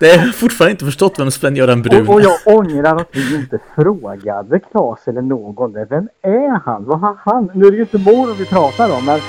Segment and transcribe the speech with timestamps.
[0.00, 3.36] Det har jag fortfarande inte förstått vem Sven-Göran Brun Och, och jag ångrar att vi
[3.36, 5.86] inte frågade Claes eller någon det.
[5.90, 6.84] Vem är han?
[6.84, 7.50] Vad har han?
[7.54, 9.20] Nu är det ju inte mor vi pratar om men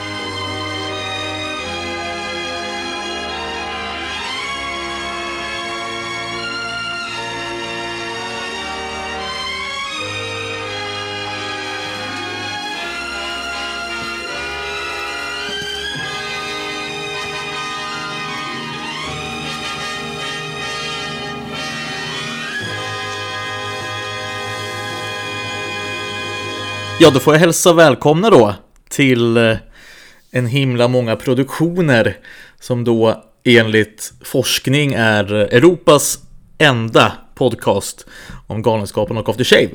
[27.04, 28.56] Ja, då får jag hälsa välkomna då
[28.90, 29.58] till eh,
[30.32, 32.18] en himla många produktioner
[32.60, 36.20] som då enligt forskning är Europas
[36.58, 38.06] enda podcast
[38.48, 39.70] om Galenskapen och After Shave.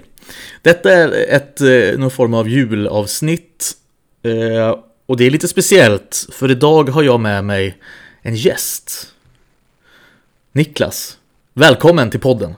[0.62, 3.72] Detta är ett, eh, någon form av julavsnitt
[4.22, 7.78] eh, och det är lite speciellt för idag har jag med mig
[8.22, 9.12] en gäst.
[10.52, 11.18] Niklas,
[11.54, 12.54] välkommen till podden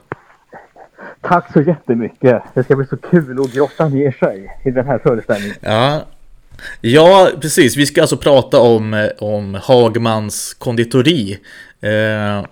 [1.21, 2.43] tack så jättemycket.
[2.53, 5.55] Det ska bli så kul att grotta ner sig i den här föreställningen.
[5.61, 6.01] Ja,
[6.81, 7.77] ja precis.
[7.77, 11.39] Vi ska alltså prata om, om Hagmans konditori.
[11.81, 12.45] Eh,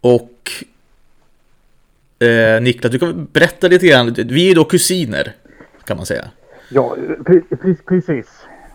[0.00, 0.50] och
[2.26, 4.14] eh, Niklas, du kan berätta lite grann.
[4.16, 5.34] Vi är då kusiner,
[5.84, 6.24] kan man säga.
[6.70, 8.26] Ja, pre pre precis.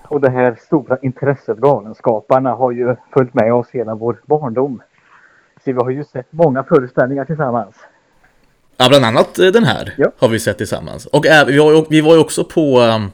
[0.03, 4.81] Och det här stora intresset Galenskaparna har ju följt med oss hela vår barndom.
[5.65, 7.75] Så vi har ju sett många föreställningar tillsammans.
[8.77, 10.11] Ja, bland annat eh, den här Ja.
[10.17, 11.05] har vi sett tillsammans.
[11.05, 12.81] Och vi var ju, vi var ju också på...
[12.81, 13.11] um,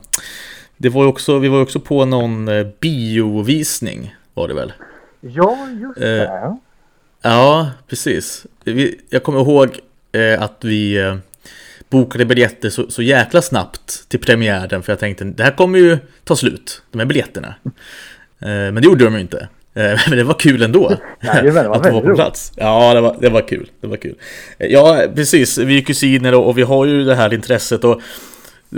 [0.78, 4.73] Det var också, vi var också på någon eh, biovisning, var det väl?
[5.22, 6.58] Ja, just Eh, det.
[7.22, 8.45] Ja, precis.
[8.64, 9.80] Vi, jag kommer ihåg
[10.11, 11.16] eh, att vi eh,
[11.89, 15.97] bokade biljetter så, så jäkla snabbt till premiären för jag tänkte det här kommer ju
[16.23, 17.56] ta slut, de här biljetterna.
[18.39, 19.47] Men det gjorde de ju inte.
[19.73, 20.97] Eh, men det var kul ändå.
[21.21, 22.52] Jajamän, det var att de var väldigt på plats.
[22.55, 23.69] Ja, det var, det var kul.
[23.81, 24.16] Det var kul.
[24.57, 25.57] Eh, Ja, precis.
[25.57, 28.01] Vi är kusiner och, och vi har ju det här intresset och,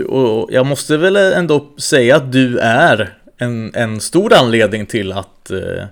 [0.08, 5.52] och jag måste väl ändå säga att du är en, en stor anledning till att
[5.52, 5.86] eh,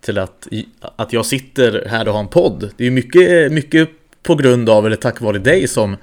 [0.00, 0.48] till att,
[0.96, 2.70] att jag sitter här och har en podd.
[2.76, 3.88] Det är mycket, mycket
[4.22, 5.96] på grund av, eller tack vare dig som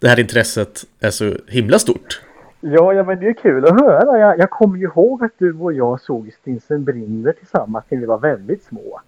[0.00, 2.20] det här intresset är så himla stort.
[2.60, 4.18] Ja, ja, men det är kul att höra.
[4.18, 8.06] Jag, jag kommer ju ihåg att du och jag såg Stinsen brinner tillsammans när vi
[8.06, 9.00] var väldigt små.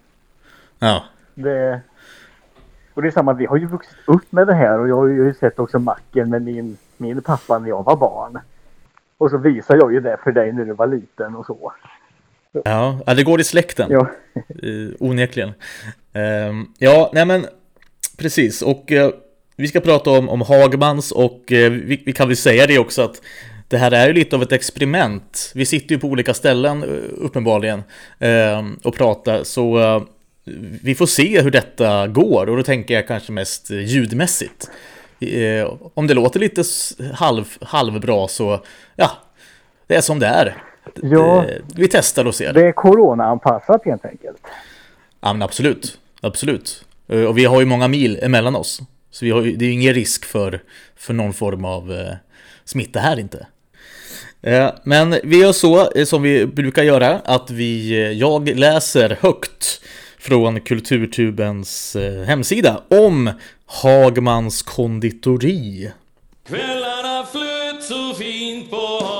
[0.78, 1.80] Ja, Det...
[2.94, 5.06] Och det är samma, vi har ju vuxit upp med det här och jag har
[5.06, 8.38] ju sett också Macken med min, min pappa när jag var barn.
[9.18, 11.72] Och så visar jag ju det för dig när du var liten och så.
[12.64, 13.86] ja, det går i släkten.
[13.90, 14.06] Ja,
[14.62, 15.52] Eh, onekligen.
[16.12, 17.46] Ehm, ja, nej men
[18.18, 18.62] precis.
[18.62, 19.10] Och eh,
[19.60, 23.02] vi ska prata om, om Hagmans och eh, vi, vi kan väl säga det också
[23.02, 23.22] att
[23.68, 25.52] det här är ju lite av ett experiment.
[25.54, 26.88] Vi sitter ju på olika ställen eh,
[27.24, 27.82] uppenbarligen
[28.18, 30.02] ehm, och pratar så eh,
[30.82, 34.70] vi får se hur detta går och då tänker jag kanske mest eh, ljudmässigt.
[35.20, 36.62] Eh, om det låter lite
[37.14, 38.60] halv, halvbra så
[38.96, 39.10] ja,
[39.86, 40.62] det är som det är.
[41.02, 41.44] Ja.
[41.44, 42.52] Eh, Vi testar och ser.
[42.52, 44.38] det är corona-anpassat helt enkelt.
[45.20, 46.84] Ja men absolut, absolut.
[47.08, 48.80] Eh, Och vi har ju många mil emellan oss.
[49.10, 50.62] Så vi har det är ju ingen risk för,
[50.96, 52.14] för någon form av eh,
[52.64, 53.46] smitta här inte.
[54.42, 59.18] Eh, men vi gör så eh, som vi brukar göra, att vi, eh, jag läser
[59.20, 59.80] högt
[60.18, 63.30] från Kulturtubens eh, hemsida om
[63.66, 65.90] Hagmans konditori.
[66.48, 69.19] Kvällarna flöt så fint på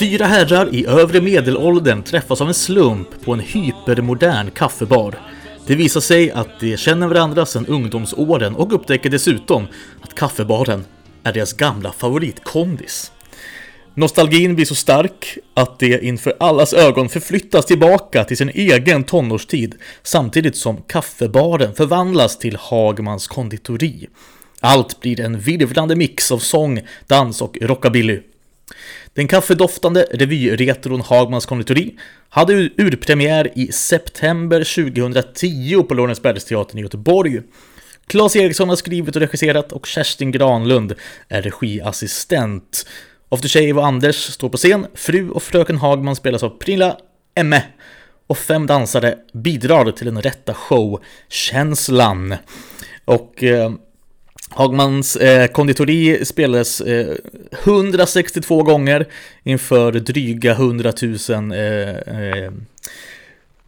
[0.00, 5.18] Fyra herrar i övre medelåldern träffas av en slump på en hypermodern kaffebar.
[5.66, 9.66] Det visar sig att de känner varandra sedan ungdomsåren och upptäcker dessutom
[10.00, 10.84] att kaffebaren
[11.22, 13.12] är deras gamla favoritkondis.
[13.94, 19.74] Nostalgin blir så stark att de inför allas ögon förflyttas tillbaka till sin egen tonårstid
[20.02, 24.08] samtidigt som kaffebaren förvandlas till Hagmans konditori.
[24.60, 28.20] Allt blir en virvlande mix av sång, dans och rockabilly.
[29.14, 31.94] Den kaffedoftande revyretron Hagmans konditori
[32.28, 37.42] hade urpremiär i september 2010 på Lorensbergsteatern i Göteborg.
[38.06, 40.94] Claes Eriksson har skrivit och regisserat och Kerstin Granlund
[41.28, 42.86] är regiassistent.
[43.28, 46.96] After Shave och Anders står på scen, fru och fröken Hagman spelas av Pernilla
[47.34, 47.62] Emme
[48.26, 52.36] och fem dansare bidrar till den rätta showkänslan.
[53.04, 53.72] Och eh,
[54.48, 57.14] Hagmans eh, konditori spelades eh,
[57.64, 59.06] 162 gånger
[59.42, 60.92] inför dryga 100
[61.28, 62.52] 000 eh, eh,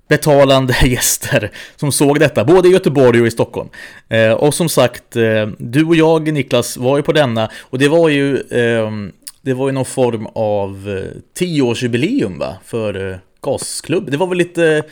[0.09, 3.69] betalande gäster som såg detta, både i Göteborg och i Stockholm.
[4.09, 7.89] Eh, och som sagt, eh, du och jag Niklas var ju på denna och det
[7.89, 8.37] var ju,
[9.43, 14.11] det var ju någon form av eh, tioårsjubileum va, för eh, Gasklubb.
[14.11, 14.83] Det var väl lite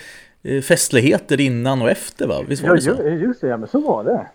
[0.63, 2.45] festligheter innan och efter va?
[2.49, 2.91] Visst var Ja, det så?
[3.03, 4.27] ju- just det, ja, men så var det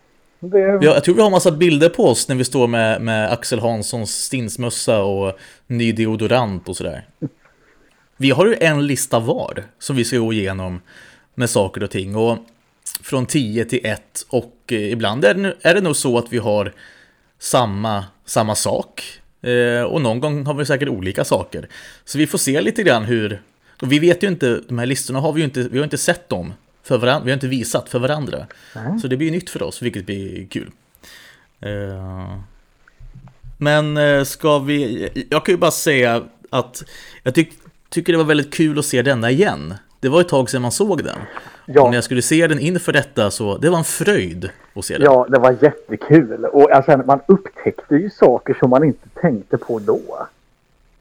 [0.50, 3.32] det Jag, jag tror vi har massa bilder på oss när vi står med, med
[3.32, 5.38] Axel Hanssons stinsmössa och
[5.68, 7.08] ny deodorant och sådär.
[8.18, 10.82] Vi har ju en lista var som vi ska gå igenom
[11.36, 12.16] med saker och ting.
[12.16, 12.38] Och
[13.02, 16.34] från 10 till 1 och eh, ibland är det, nu- är det nog så att
[16.34, 16.74] vi har
[17.40, 19.04] samma, samma sak.
[19.42, 21.68] Eh, och någon gång har vi säkert olika saker.
[22.06, 23.42] Så vi får se lite grann hur...
[23.82, 25.98] Och vi vet ju inte, de här listorna har vi ju inte, vi har inte
[25.98, 26.54] sett dem
[26.86, 28.46] för varandra, vi har inte visat för varandra.
[28.76, 29.00] Nej.
[29.00, 30.72] Så det blir nytt för oss, vilket blir kul.
[31.62, 32.38] Eh,
[33.58, 36.84] Men eh, ska vi, jag kan ju bara säga att
[37.24, 37.54] jag tyck,
[37.90, 39.74] tycker det var väldigt kul att se denna igen.
[40.00, 41.18] Det var ett tag sedan man såg den.
[41.66, 41.82] Ja.
[41.82, 44.94] Och när jag skulle se den inför detta så, det var en fröjd att se
[44.94, 45.04] den.
[45.04, 46.46] Ja, det var jättekul.
[46.46, 50.00] Och känner, man upptäckte ju saker som man inte tänkte på då.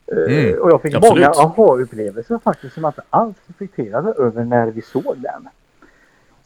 [0.06, 1.24] Eh, Mm, och jag fick absolut.
[1.24, 5.48] många aha-upplevelser faktiskt som jag inte alls reflekterade över när vi såg den.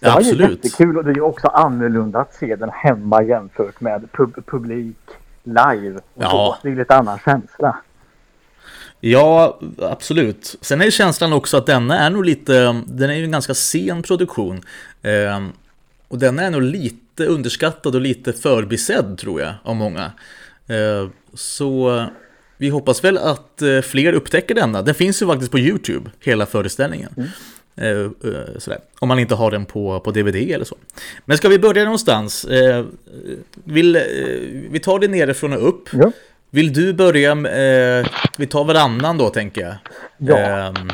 [0.00, 0.65] Det Ja, var ju absolut.
[0.65, 4.97] jättekul och det är ju också annorlunda att se den hemma jämfört med pub publik
[5.45, 5.95] live.
[6.15, 6.31] Och Ja.
[6.31, 6.56] så.
[6.62, 7.77] Det är lite annan känsla.
[9.00, 10.56] Ja, absolut.
[10.61, 14.03] Sen är känslan också att denna är nog lite, den är ju en ganska sen
[14.03, 14.61] produktion.
[15.03, 15.47] Eh,
[16.09, 20.12] och den är nog lite underskattad och lite förbisedd tror jag av många.
[20.67, 22.05] Eh, så
[22.56, 24.83] vi hoppas väl att eh, fler upptäcker denna.
[24.83, 27.11] Den finns ju faktiskt på YouTube, hela föreställningen.
[27.17, 27.25] Eh,
[28.58, 28.78] sådär.
[28.98, 30.76] Om man inte har den på, på DVD eller så.
[31.25, 32.44] Men ska vi börja någonstans?
[32.44, 32.84] Eh,
[33.64, 34.02] vill, eh,
[34.70, 35.88] vi tar det nerifrån och upp.
[35.92, 36.12] Ja.
[36.50, 38.06] Vill du börja eh,
[38.38, 39.75] vi tar varannan då tänker jag.
[40.16, 40.36] Ja.
[40.36, 40.88] Ehm,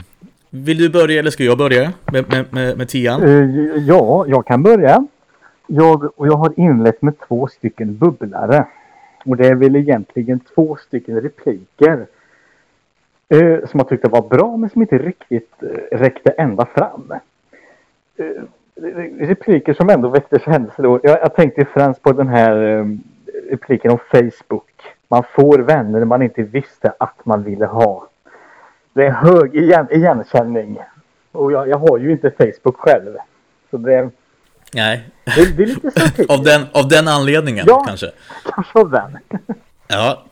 [0.50, 3.22] vill du börja eller ska jag börja med, med, med, med tian?
[3.22, 5.06] Eh, ja, jag kan börja.
[5.66, 8.66] Jag, och jag har inlett med två stycken bubblare.
[9.25, 12.06] Och det är väl egentligen två stycken repliker.
[13.34, 17.12] Eh, som jag tyckte var bra men som inte riktigt eh, räckte ända fram.
[18.16, 18.25] Eh,
[18.81, 21.00] re- repliker som ändå väckte känslor.
[21.02, 22.84] Jag, jag tänkte främst på den här eh,
[23.50, 24.70] repliken om Facebook.
[25.08, 28.08] Man får vänner man inte visste att man ville ha.
[28.92, 30.78] Det är hög igen, igenkänning.
[31.32, 33.16] Och jag, jag har ju inte Facebook själv.
[33.70, 34.10] Så det,
[34.75, 35.88] Nej, det, det är lite
[36.28, 37.84] av den, av den anledningen Ja.
[37.86, 38.06] kanske.
[38.54, 39.19] Kanske av den.
[39.88, 40.22] Ja.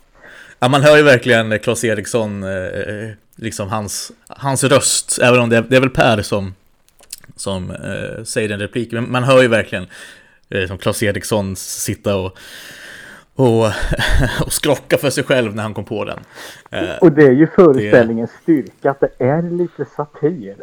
[0.62, 5.49] Ja, man hör ju verkligen Claes Eriksson, eh, eh, liksom hans, hans röst, även om
[5.49, 6.55] det är, det är väl Per som,
[7.37, 9.87] som eh, säger den repliken, men man hör ju verkligen
[10.50, 12.38] eh, som Claes Eriksson sitta och,
[13.35, 13.67] och,
[14.44, 16.19] och skrocka för sig själv när han kom på den.
[17.00, 20.56] Och det är ju föreställningens styrka att det är lite satir.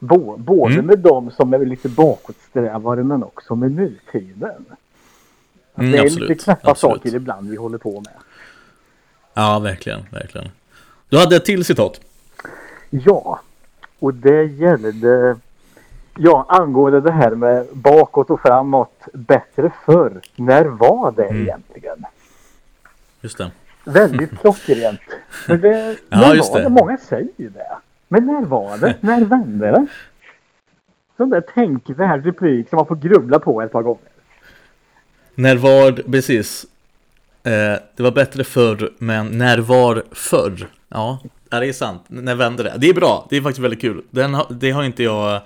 [0.00, 0.86] Bå, både Mm.
[0.86, 4.64] med de som är lite bakåtsträvare men också med nutiden.
[5.74, 8.12] Att Mm, det är absolut, lite knäppa saker ibland vi håller på med.
[9.34, 10.48] Ja, verkligen, verkligen.
[11.08, 12.00] Du hade ett till citat.
[12.90, 13.40] Ja,
[13.98, 15.36] och det gällde
[16.18, 19.02] Ja, angående det här med bakåt och framåt.
[19.12, 20.20] Bättre förr.
[20.36, 21.42] När var det Mm.
[21.42, 22.04] egentligen?
[23.20, 23.50] Just det.
[23.84, 25.00] Väldigt klockrent.
[25.48, 26.64] Men det, Ja, när just var det.
[26.64, 26.70] det?
[26.70, 27.76] Många säger ju det.
[28.08, 28.94] Men när var det?
[29.00, 29.86] När vände det?
[31.16, 34.08] Sån där tänkvärd replik som man får grubbla på ett par gånger.
[35.34, 36.66] När var, precis.
[37.44, 40.68] Eh, det var bättre förr, men när var förr?
[40.88, 41.18] Ja,
[41.50, 42.04] det är sant.
[42.08, 42.74] När vände det?
[42.78, 44.02] Det är bra, det är faktiskt väldigt kul.
[44.10, 45.40] Den har, det har inte jag,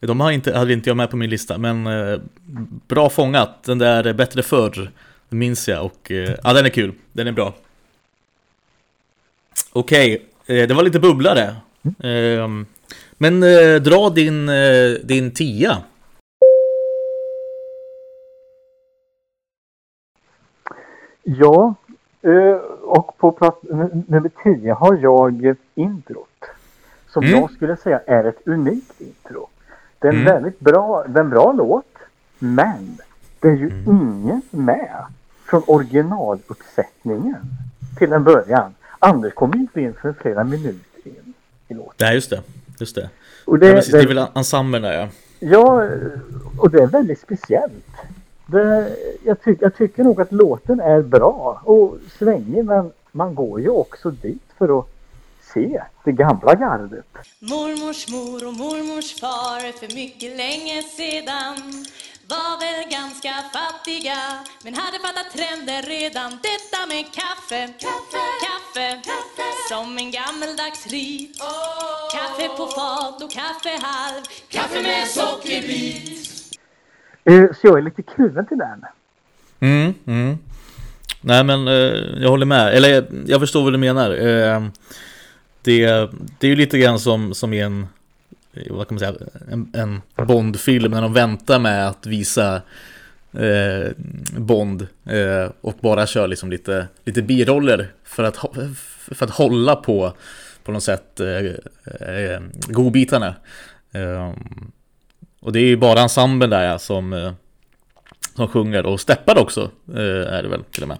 [0.00, 2.18] de har inte, hade inte jag med på min lista, men eh,
[2.88, 3.64] bra fångat.
[3.64, 4.90] Den där bättre förr,
[5.28, 6.92] minns jag och eh, ja, den är kul.
[7.12, 7.54] Den är bra.
[9.72, 11.56] Okej, eh, det var lite bubblare.
[12.02, 12.48] Eh,
[13.18, 15.78] men eh, dra din, eh, din tia.
[21.22, 21.74] Ja,
[22.22, 23.58] eh, och på plats
[24.08, 26.28] nummer 10 har jag introt.
[27.08, 27.40] Som Mm.
[27.40, 29.48] jag skulle säga är ett unikt intro.
[29.98, 30.34] Det är en Mm.
[30.34, 31.86] väldigt bra, det är en bra låt.
[32.38, 32.98] Men
[33.40, 33.84] det är ju Mm.
[33.88, 35.04] ingen med
[35.44, 37.36] från originaluppsättningen
[37.98, 38.74] till en början.
[38.98, 41.34] Anders kom inte in för flera minuter in
[41.68, 41.94] i låten.
[42.00, 42.40] Nej, just det.
[42.80, 43.10] Just det.
[43.44, 45.08] Och det, Ja, precis, det är det, väl ensemblen där ja.
[45.38, 45.88] ja,
[46.58, 47.86] och det är väldigt speciellt.
[48.46, 53.60] Det, jag, ty, jag tycker nog att låten är bra och svängig men man går
[53.60, 54.86] ju också dit för att
[55.54, 57.06] se det gamla gardet.
[57.38, 61.56] Mormors mor och mormors far för mycket länge sedan
[62.28, 64.18] var väl ganska fattiga
[64.64, 66.30] men hade fattat trender redan.
[66.30, 67.60] Detta med kaffe,
[68.46, 71.38] kaffe, kaffe, som en gammeldags rit.
[72.16, 76.31] Kaffe på fat och kaffe halv, kaffe med sockerbit.
[77.24, 78.84] Eh, så jag är lite kluven till den.
[79.60, 80.38] Mm, mm.
[81.20, 84.10] Nej men eh, jag håller med, eller jag förstår vad du menar.
[84.10, 84.66] Eh,
[85.62, 85.86] det,
[86.38, 87.86] det är ju lite grann som, som i en,
[88.52, 89.14] eh, vad kan man säga,
[89.50, 92.62] en, en Bond-film när de väntar med att visa
[93.32, 93.90] eh,
[94.36, 98.36] Bond eh, och bara kör liksom lite, lite biroller för att,
[98.96, 100.12] för att hålla på
[100.64, 101.36] på något sätt eh,
[102.08, 103.34] eh, godbitarna.
[103.92, 104.32] Eh,
[105.42, 107.32] och det är ju bara ensemblen där ja, som, eh,
[108.36, 110.98] som sjunger och steppar också eh, är det väl till och med.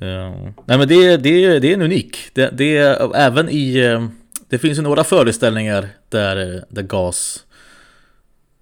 [0.00, 0.32] Eh,
[0.64, 2.18] nej men det, det, det är en unik.
[2.32, 2.76] Det, det
[3.14, 4.06] även i, eh,
[4.48, 7.44] det finns ju några föreställningar där, eh, där GAS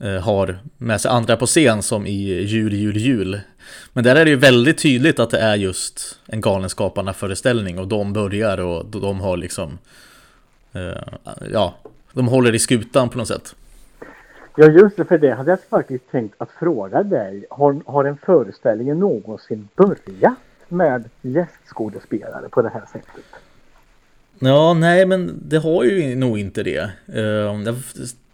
[0.00, 3.40] eh, har med sig andra på scen som i Jul, jul, jul.
[3.92, 7.88] Men där är det ju väldigt tydligt att det är just en Galenskaparna föreställning och
[7.88, 9.78] de börjar och de har liksom,
[10.73, 11.02] eh,
[11.52, 11.76] ja,
[12.12, 13.54] de håller i skutan på något sätt.
[14.56, 17.44] Ja just det, för det hade jag faktiskt tänkt att fråga dig.
[17.50, 23.25] Har, har en föreställning någonsin börjat med gästskådespelare på det här sättet?
[24.38, 26.90] Ja, nej men det har ju nog inte det.
[27.06, 27.75] Eh, jag,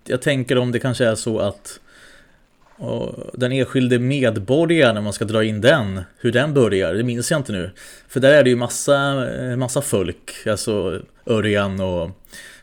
[0.06, 1.80] jag tänker om det kanske är så att
[2.80, 7.30] och den enskilde medborgaren, när man ska dra in den, hur den börjar, det minns
[7.30, 7.70] jag inte nu.
[8.08, 12.10] För där är det ju massa, eh, massa folk, alltså Örjan och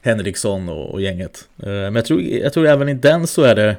[0.01, 1.47] Henriksson och, och gänget.
[1.63, 3.75] Eh, men jag tror, jag tror även i den så är det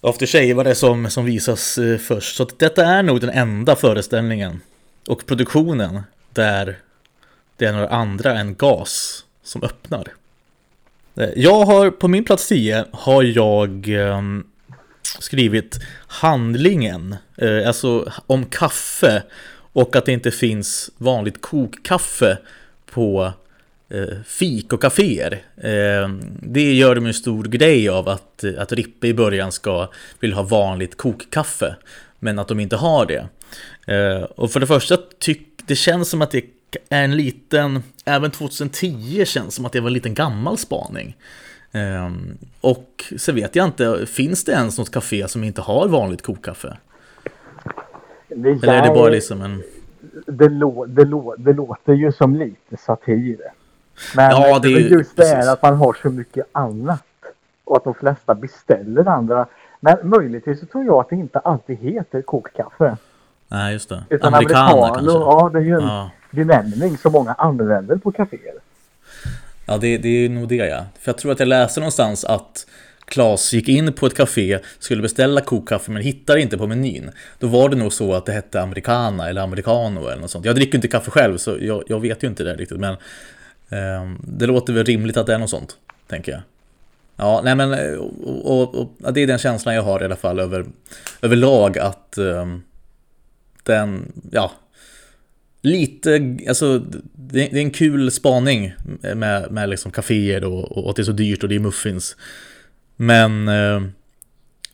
[0.00, 2.36] After Shave var det som, som visas eh, först.
[2.36, 4.60] Så detta är nog den enda föreställningen
[5.08, 6.78] och produktionen där
[7.56, 10.08] det är några andra än GAS som öppnar.
[11.36, 14.49] Jag har, på min plats 10 har jag um,
[15.18, 19.22] skrivit handlingen, eh, alltså om kaffe
[19.72, 22.38] och att det inte finns vanligt kokkaffe
[22.92, 23.32] på
[23.88, 25.42] eh, fik och kaféer.
[25.56, 26.08] Eh,
[26.42, 29.90] det gör de en stor grej av att, eh, att Rippe i början ska
[30.20, 31.76] vill ha vanligt kokkaffe,
[32.18, 33.28] men att de inte har det.
[33.94, 36.44] Eh, och för det första tyck, det känns som att det
[36.88, 41.16] är en liten, även 2010 känns som att det var en liten gammal spaning.
[41.72, 46.22] Ehm, och så vet jag inte, finns det ens något café som inte har vanligt
[46.22, 46.76] kokkaffe?
[48.28, 49.62] Det, Eller är det bara liksom en...
[50.26, 53.38] det, lå, det, lå, det låter ju som lite satir.
[54.16, 57.02] Men Ja, det är ju- just det här att man har så mycket annat.
[57.64, 59.46] Och att de flesta beställer andra.
[59.80, 62.96] Men möjligtvis så tror jag att det inte alltid heter kokkaffe.
[63.48, 64.04] Nej, just det.
[64.10, 65.12] Utan Americana americano, kanske?
[65.18, 66.10] ja det är ju en Ja.
[66.30, 68.54] benämning som många använder på kaféer.
[69.70, 70.84] Ja, det, det är nog det ja.
[71.00, 72.66] För jag tror att jag läste någonstans att
[73.04, 77.10] Klas gick in på ett café, skulle beställa kokkaffe men hittade inte på menyn.
[77.38, 80.44] Då var det nog så att det hette americana eller americano eller något sånt.
[80.44, 82.92] Jag dricker inte kaffe själv så jag, jag vet ju inte det riktigt men
[83.68, 86.40] eh, det låter väl rimligt att det är något sånt, tänker jag.
[87.16, 90.40] Ja, nej men och, och, och, det är den känslan jag har i alla fall
[90.40, 90.64] över
[91.22, 92.46] överlag att eh,
[93.62, 94.52] den, ja,
[95.60, 96.78] lite, alltså
[97.12, 98.72] det, det är en kul spaning
[99.14, 102.16] med, med liksom kaféer och, och att det är så dyrt och det är muffins.
[102.96, 103.80] Men eh,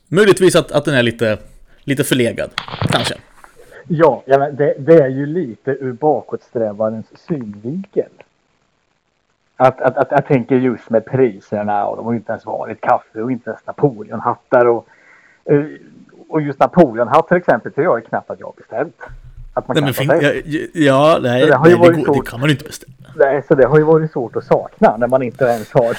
[0.07, 1.37] möjligtvis att, att den är lite,
[1.83, 2.51] lite förlegad,
[2.91, 3.15] kanske.
[3.87, 8.09] Ja, ja men det, det är ju lite ur bakåtsträvarens synvinkel.
[9.55, 12.81] Att, att, att jag tänker just med priserna och de har ju inte ens varit
[12.81, 14.87] kaffe och inte ens Napoleonhattar och,
[15.45, 15.65] eh,
[16.29, 19.01] och just Napoleonhatt till exempel tror jag är knappt att jag har beställt.
[19.57, 22.29] Att man Nej, men kan fin, ta ja, ja, nej, Det nej det, går, det
[22.29, 22.93] kan man inte beställa.
[23.15, 25.97] Nej, så det har ju varit svårt att sakna när man inte ens har.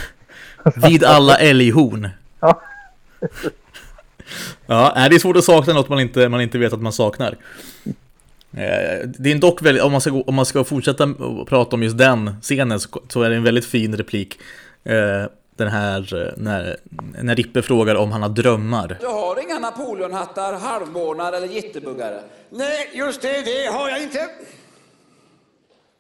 [0.88, 2.09] Vid alla älghorn.
[2.41, 2.61] Ja.
[4.67, 6.93] Ja, nej, det är svårt att sakna något man inte, man inte vet att man
[6.93, 7.37] saknar.
[8.53, 11.09] Eh, Det är dock väldigt, om man ska, om man ska fortsätta
[11.49, 14.38] prata om just den scenen så, så är det en väldigt fin replik.
[14.85, 15.25] Eh,
[15.59, 16.77] Den här, eh, när,
[17.23, 18.97] när Rippe frågar om han har drömmar.
[19.00, 22.21] Du har inga Napoleonhattar, halvmånar eller jitterbuggare?
[22.50, 24.29] Nej, just det, det har jag inte.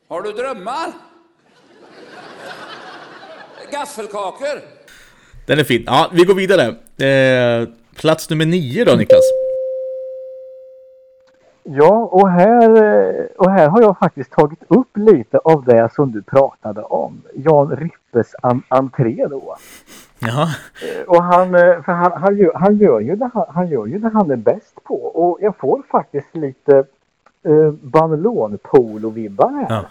[0.08, 0.92] Har du drömmar?
[3.72, 4.60] Gaffelkakor?
[5.46, 5.82] Den är fin.
[5.86, 6.66] Ja, vi går vidare.
[7.06, 9.24] Eh, plats nummer nio då Niklas.
[11.70, 16.12] Ja, och här, eh, och här har jag faktiskt tagit upp lite av det som
[16.12, 17.22] du pratade om.
[17.34, 19.56] Jan Rippes en, entré då.
[20.18, 20.48] Jaha.
[21.06, 23.98] Och han, eh, för han, han, gör, han, gör ju det, han, han gör ju
[23.98, 24.94] det han är bäst på.
[24.94, 26.76] Och jag får faktiskt lite
[27.44, 29.66] eh, Banlon-polo-vibbar här.
[29.68, 29.84] Ja.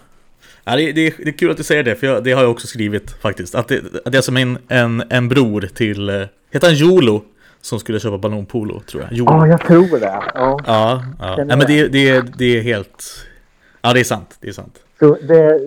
[0.64, 2.52] Ja, det, det, det är kul att du säger det, för jag, det har jag
[2.52, 3.56] också skrivit faktiskt.
[3.56, 7.22] Att det, att det är som en, en, en bror till, eh, heter han Jolo?
[7.68, 9.10] Som skulle köpa ballongpolo tror jag.
[9.14, 9.26] Jo.
[9.28, 10.06] Ja, jag tror det.
[10.06, 10.60] Ja.
[10.66, 11.36] Ja, ja.
[11.38, 13.28] Nej, men det, det, det är helt...
[13.82, 14.38] Ja, det är sant.
[14.42, 14.80] Det är sant.
[15.00, 15.60] Så det,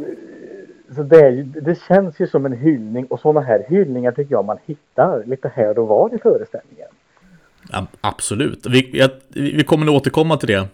[0.94, 4.44] så det, är det känns ju som en hyllning och sådana här hyllningar tycker jag
[4.44, 6.88] man hittar lite här och var i föreställningen.
[7.72, 8.66] Ja, absolut.
[8.66, 10.68] Vi, jag, vi kommer att återkomma till det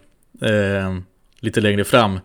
[0.49, 0.97] eh,
[1.39, 2.19] lite längre fram.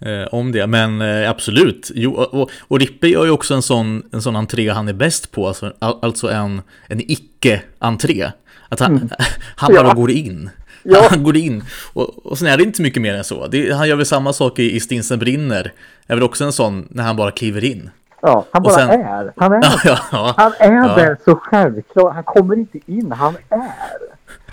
[0.00, 1.90] Eh, om det, men eh, absolut.
[1.94, 5.30] Jo, och, och, Rippe gör ju också en sån, en sån entré han är bäst
[5.32, 8.30] på, alltså, al- alltså en, en icke-entré.
[8.68, 9.10] Att han,
[9.56, 9.88] han bara Mm.
[9.88, 9.94] Ja.
[9.94, 10.50] går in.
[10.86, 11.06] Ja.
[11.10, 11.64] Han går in.
[11.92, 13.46] Och, och sen är det inte mycket mer än så.
[13.46, 15.72] Det, han gör väl samma sak i, i Stinsen brinner.
[16.06, 17.90] är väl också en sån när han bara kliver in.
[18.22, 19.32] Ja, han bara sen- är.
[19.36, 20.94] Han är, Ja, ja, han är ja.
[20.96, 22.14] där så självklart.
[22.14, 23.70] Han kommer inte in, han är.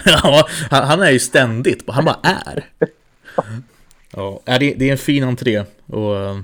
[0.05, 2.65] Ja, han, han är ju ständigt, han bara är.
[4.15, 6.37] Ja, är det, det är en fin entré och eh,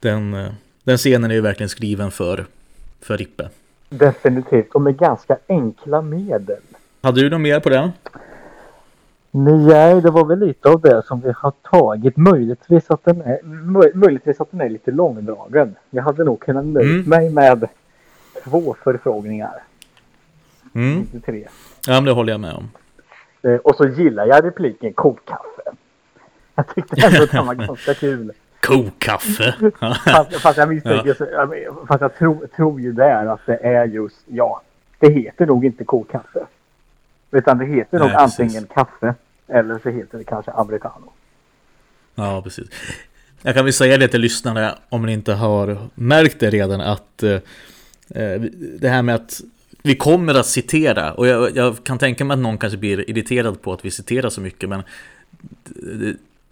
[0.00, 0.50] den, eh,
[0.84, 2.46] den scenen är ju verkligen skriven för,
[3.00, 3.48] för Rippe.
[3.88, 4.74] Definitivt.
[4.74, 6.60] Och med ganska enkla medel.
[7.00, 7.90] Hade du något mer på den?
[9.30, 12.16] Nej, det var väl lite av det som vi har tagit.
[12.16, 15.74] Möjligtvis att den är, möj, möjligtvis att den är lite långdragen.
[15.90, 17.08] Jag hade nog kunnat nöjt Mm.
[17.08, 17.68] mig med
[18.44, 19.62] två förfrågningar.
[20.74, 20.98] Mm.
[20.98, 21.48] Inte tre.
[21.86, 22.70] Ja, men det håller jag med om.
[23.42, 25.62] Eh, Och så gillar jag repliken kokkaffe.
[26.56, 28.32] Jag tyckte ändå att den var ganska kul.
[28.60, 29.54] Kokkaffe!
[30.04, 34.16] Fast, fast jag misstänker, men- fast jag tror, tror ju där att det är just,
[34.26, 34.62] ja,
[34.98, 36.46] det heter nog inte kokkaffe.
[37.30, 38.40] Utan det heter nog Nej, precis.
[38.40, 39.14] antingen kaffe
[39.48, 41.12] eller så heter det kanske americano.
[42.14, 42.68] Ja, precis.
[43.42, 47.22] Jag kan väl säga det till lyssnarna om ni inte har märkt det redan att
[47.22, 47.30] eh,
[48.10, 48.40] eh,
[48.80, 49.40] det här med att
[49.82, 53.62] vi kommer att citera och jag, jag kan tänka mig att någon kanske blir irriterad
[53.62, 54.82] på att vi citerar så mycket men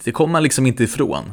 [0.05, 1.33] det, kommer man liksom inte ifrån.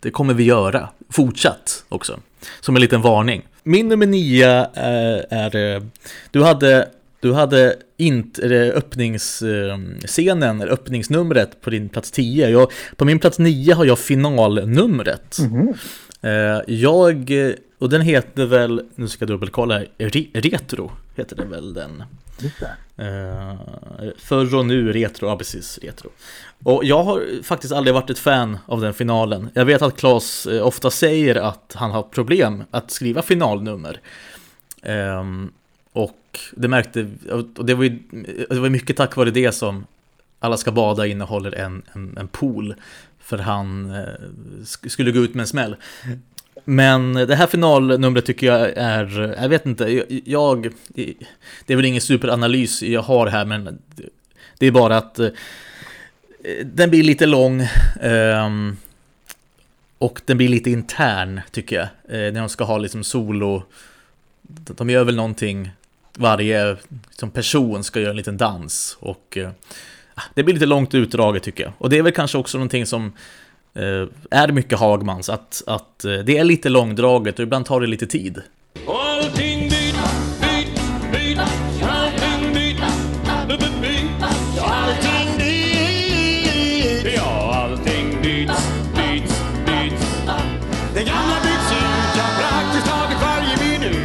[0.00, 2.20] Det kommer vi göra fortsatt också.
[2.60, 3.42] Som en liten varning.
[3.62, 5.82] Min nummer nio är, är eh,
[6.30, 6.88] du hade
[7.20, 12.48] du hade inte öppningsscenen, eller öppningsnumret på din plats 10.
[12.48, 15.38] Jag, på min plats 9 har jag finalnumret.
[16.22, 21.50] Eh, Jag, eh, och den heter väl, nu ska jag dubbelkolla, Re- Retro heter den
[21.50, 22.02] väl den.
[22.38, 22.76] Det.
[23.04, 23.54] Eh,
[24.18, 26.10] förr och nu retro, ja precis, retro.
[26.64, 29.50] Och jag har faktiskt aldrig varit ett fan av den finalen.
[29.54, 34.00] Jag vet att Claes eh, ofta säger att han har problem att skriva finalnummer.
[34.82, 35.52] Ehm,
[35.92, 37.10] och det märkte,
[37.56, 37.98] och det var ju
[38.50, 39.86] det var mycket tack vare det som
[40.42, 42.74] Alla ska bada innehåller en, en, en pool.
[43.18, 44.04] För han eh,
[44.62, 45.76] sk- skulle gå ut med en smäll.
[46.64, 50.72] Men det här finalnumret tycker jag är, jag vet inte, jag, jag
[51.66, 53.78] det är väl ingen superanalys jag har här men
[54.58, 55.30] det är bara att eh,
[56.64, 57.68] den blir lite lång
[58.00, 58.76] ehm,
[59.98, 61.84] och den blir lite intern tycker jag.
[62.08, 63.62] Eh, när de ska ha liksom solo,
[64.66, 65.70] de gör väl någonting,
[66.14, 66.76] varje
[67.08, 69.50] liksom, person ska göra en liten dans och eh,
[70.14, 71.72] ah, det blir lite långt utdraget tycker jag.
[71.78, 73.12] Och det är väl kanske också någonting som
[74.30, 78.06] är mycket Hagmans, att, att eh, det är lite långdraget och ibland tar det lite
[78.06, 78.42] tid.
[78.86, 79.94] Allting byt,
[80.40, 80.80] byt,
[81.12, 81.40] byt,
[81.82, 82.76] allting byt,
[83.48, 87.14] byt, byt, byt, allting byt.
[87.16, 90.22] Ja, allting byts, byts, byts.
[90.94, 93.96] Det gamla byts ut, praktiskt taget varje minut.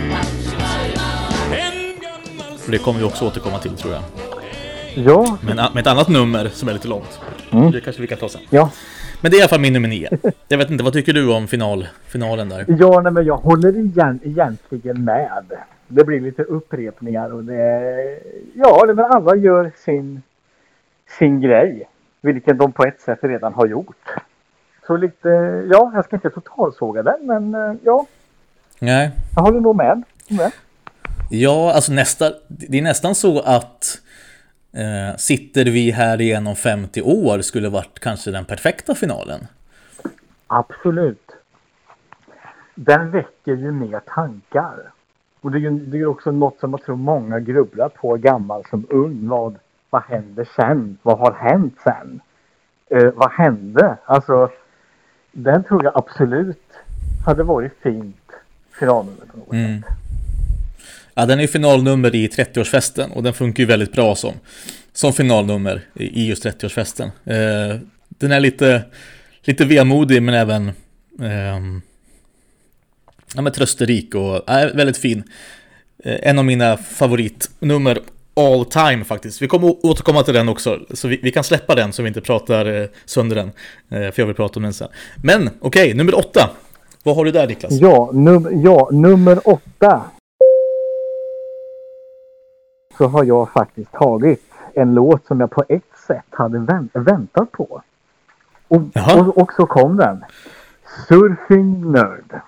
[1.51, 4.03] En gammal det kommer vi också återkomma till tror jag.
[4.95, 7.19] Ja, Men med ett annat nummer som är lite långt.
[7.51, 7.71] Mm.
[7.71, 8.41] Det kanske vi kan ta sen.
[8.49, 8.71] ja.
[9.21, 10.09] Men det är i alla fall min nummer nio.
[10.47, 12.65] Jag vet inte, vad tycker du om final, finalen där?
[12.67, 15.43] Ja, nej, men jag håller igen, egentligen med.
[15.87, 17.81] Det blir lite upprepningar och det...
[18.55, 20.21] Ja, nej, men alla gör sin,
[21.19, 21.87] sin grej.
[22.21, 24.15] Vilket de på ett sätt redan har gjort.
[24.87, 25.29] Så lite,
[25.71, 28.05] ja, jag ska inte totalsåga den, men eh, ja,
[28.79, 29.11] Nej.
[29.35, 30.03] jag håller nog med.
[30.29, 30.51] med.
[31.29, 34.01] Ja, alltså nästa, det är nästan så att
[34.75, 39.47] eh, sitter vi här igen om 50 år skulle varit kanske den perfekta finalen.
[40.47, 41.31] Absolut.
[42.75, 44.91] Den väcker ju mer tankar.
[45.41, 48.63] Och det är ju det är också något som jag tror många grubblar på, gammal
[48.69, 49.27] som ung.
[49.27, 49.55] Vad,
[49.89, 50.97] vad händer sen?
[51.01, 52.19] Vad har hänt sen?
[52.89, 53.97] Eh, vad hände?
[54.05, 54.49] Alltså,
[55.31, 56.61] den tror jag absolut
[57.25, 58.31] hade varit fint
[58.79, 59.81] finalnummer på något Mm.
[59.81, 59.91] sätt.
[61.17, 64.33] Ja, den är finalnummer i 30-årsfesten och den funkar ju väldigt bra som,
[64.93, 67.03] som finalnummer i just 30-årsfesten.
[67.23, 68.83] Eh, den är lite,
[69.43, 70.67] lite vemodig men även
[71.21, 71.81] eh,
[73.35, 75.23] ja, men trösterik och är väldigt fin.
[76.03, 77.99] Eh, en av mina favoritnummer
[78.35, 79.41] all time faktiskt.
[79.41, 82.21] Vi kommer återkomma till den också, så vi, vi kan släppa den så vi inte
[82.21, 83.51] pratar eh, sönder den.
[83.89, 84.87] Eh, för jag vill prata om den sen.
[85.23, 86.49] Men okej, nummer åtta.
[87.03, 87.73] Vad har du där Niklas?
[87.73, 90.01] Ja, num ja, nummer åtta
[92.97, 94.41] så har jag faktiskt tagit
[94.73, 97.81] en låt som jag på ett sätt hade vänt, väntat på.
[98.67, 98.81] Och,
[99.17, 100.23] och, och så kom den.
[101.07, 102.41] Surfing Nerd.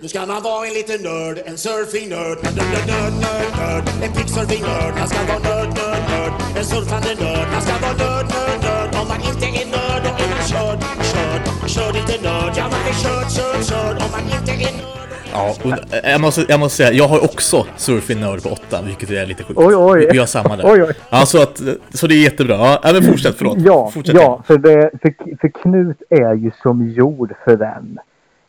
[0.00, 4.12] Nu ska man vara en liten nörd, en surfing-nörd, en nörd, nörd, nörd, nörd, en
[4.16, 4.94] pigg surfing-nörd.
[4.98, 7.46] Man ska vara nörd, nörd, nörd, en surfande nörd.
[7.52, 8.90] Man ska vara nörd, nörd, nörd.
[9.00, 10.78] Om man inte är nörd, då är man körd,
[11.12, 11.42] körd,
[11.74, 12.52] körd inte nörd.
[12.58, 13.96] Ja, man är körd, körd, körd.
[14.04, 15.13] Om man inte är nörd.
[15.34, 15.72] Ja, och
[16.04, 19.44] jag, måste, jag måste säga, jag har också Surfing Nerd på 8, vilket är lite
[19.44, 19.60] sjukt.
[19.60, 20.08] Oj, oj.
[20.12, 20.64] Vi har samma där.
[20.72, 20.94] Oj, oj.
[21.10, 22.56] Ja, så, att, så det är jättebra.
[22.56, 23.58] Ja, men fortsätt, förlåt.
[23.60, 24.14] Ja, fortsätt.
[24.14, 27.98] ja för, det, för, för Knut är ju som gjord för den.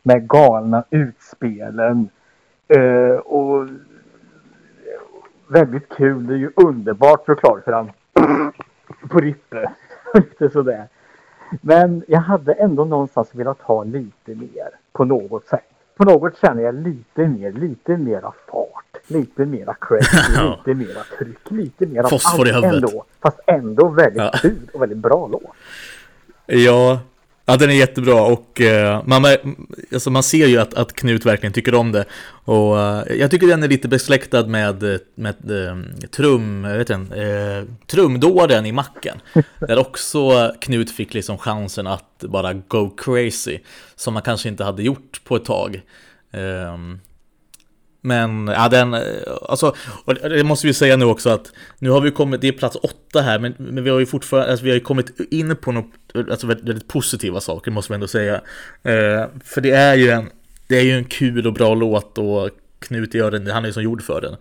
[0.02, 2.08] Med galna utspelen.
[2.68, 3.68] Eh, och
[5.48, 6.26] väldigt kul.
[6.26, 7.90] Det är ju underbart såklart för han
[9.08, 9.72] på Rippe.
[10.14, 10.88] Lite sådär.
[11.60, 15.75] Men jag hade ändå någonstans velat ha lite mer på något sätt.
[15.96, 19.76] På något känner jag lite mer, lite mera fart, lite mera
[20.36, 20.58] Ja.
[20.66, 22.74] lite mera tryck, lite mera Fosfor i huvudet.
[22.74, 23.04] ändå.
[23.22, 24.30] Fast ändå väldigt Ja.
[24.42, 25.42] kul och väldigt bra låt.
[26.46, 27.00] Ja,
[27.46, 29.24] ja den är jättebra och eh, man,
[29.92, 32.04] alltså man ser ju att, att Knut verkligen tycker om det.
[32.44, 36.98] Och eh, jag tycker den är lite besläktad med, eh, med eh, trum, vet eh,
[37.86, 39.20] trumdåren i macken.
[39.58, 43.58] där också Knut fick liksom chansen att bara go crazy.
[43.96, 45.82] Som man kanske inte hade gjort på ett tag.
[46.32, 47.00] Ehm,
[48.06, 49.00] men ja, den, eh,
[49.48, 52.52] alltså, och det måste vi säga nu också att nu har vi kommit, det är
[52.52, 55.56] plats åtta här, men, men vi har ju fortfarande, alltså vi har ju kommit in
[55.56, 58.34] på något, alltså väldigt, väldigt positiva saker måste vi ändå säga.
[58.82, 60.30] Eh, för det är ju en,
[60.66, 63.72] det är ju en kul och bra låt och Knut gör den, han är ju
[63.72, 64.32] som gjord för den.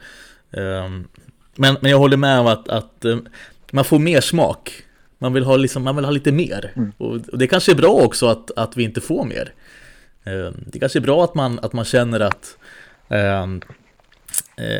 [0.52, 0.90] Eh,
[1.56, 3.18] men, men jag håller med om att, att eh,
[3.72, 4.82] man får mer smak.
[5.18, 6.72] Man vill ha, liksom, man vill ha lite mer.
[6.98, 9.54] Och, och det kanske är bra också att, att vi inte får mer.
[10.24, 12.58] Eh, Det kanske är bra att man, att man känner att,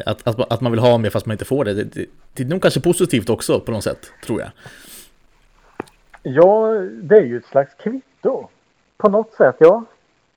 [0.06, 1.74] att, att, man- att man vill ha mer fast man inte får det.
[1.74, 4.50] Det, det, det är nog kanske positivt också på något sätt, tror jag.
[6.24, 6.68] Ja,
[7.04, 8.50] det är ju ett slags kvitto.
[8.98, 9.86] På något sätt, ja.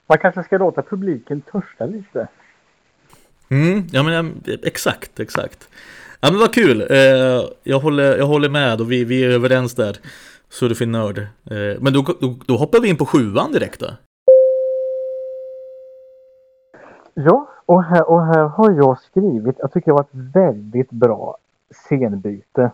[0.07, 2.29] Man kanske ska låta publiken törsta lite.
[3.51, 5.69] Mm, ja men ja, exakt, exakt.
[6.21, 9.75] Ja men vad kul, eh, jag, håller, jag håller med och vi, vi är överens
[9.75, 9.97] där.
[10.49, 11.19] Surfing Nörd.
[11.19, 13.91] Eh, men då, då, då hoppar vi in på sjuan direkt då.
[17.15, 21.37] Ja, och här, och här har jag skrivit, jag tycker det var ett väldigt bra
[21.89, 22.71] scenbyte.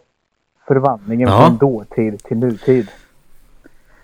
[0.67, 1.39] Förvandlingen Ja.
[1.47, 2.89] från dåtid till nutid.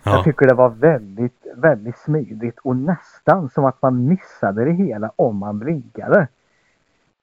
[0.03, 4.73] Jag Ja, tycker det var väldigt, väldigt smidigt och nästan som att man missade det
[4.73, 6.29] hela om man blinkade.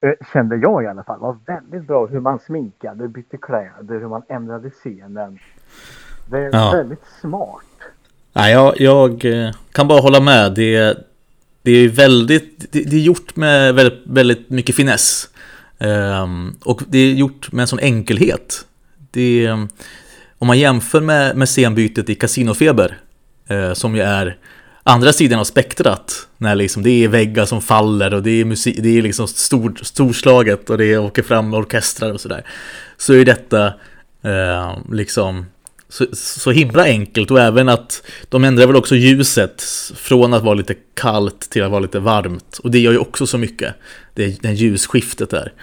[0.02, 1.20] Eh, Kände jag i alla fall.
[1.20, 5.40] Det var väldigt bra hur man sminkade, bytte kläder, hur man ändrade scenen.
[6.30, 6.72] Det är Ja.
[6.74, 7.64] väldigt smart.
[8.34, 10.54] Nej, jag, jag eh, kan bara hålla med.
[10.56, 10.98] Det,
[11.68, 15.30] det är väldigt, det, det är gjort med väldigt, väldigt mycket finess.
[15.80, 18.66] Ehm, och det är gjort med en sån enkelhet.
[19.12, 19.50] Det,
[20.38, 22.98] om man jämför med, med scenbytet i Casinofeber,
[23.48, 24.38] eh, som ju är
[24.84, 28.78] andra sidan av spektrat, när liksom det är väggar som faller och det är musik,
[28.80, 32.46] det är liksom stor, storslaget och det åker fram orkestrar och sådär.
[32.98, 33.74] Så är detta
[34.22, 35.46] ehm, liksom
[35.90, 39.62] så, så himla enkelt och även att de ändrar väl också ljuset
[39.96, 42.58] från att vara lite kallt till att vara lite varmt.
[42.64, 43.76] Och det gör ju också så mycket,
[44.14, 45.54] det, det ljusskiftet där.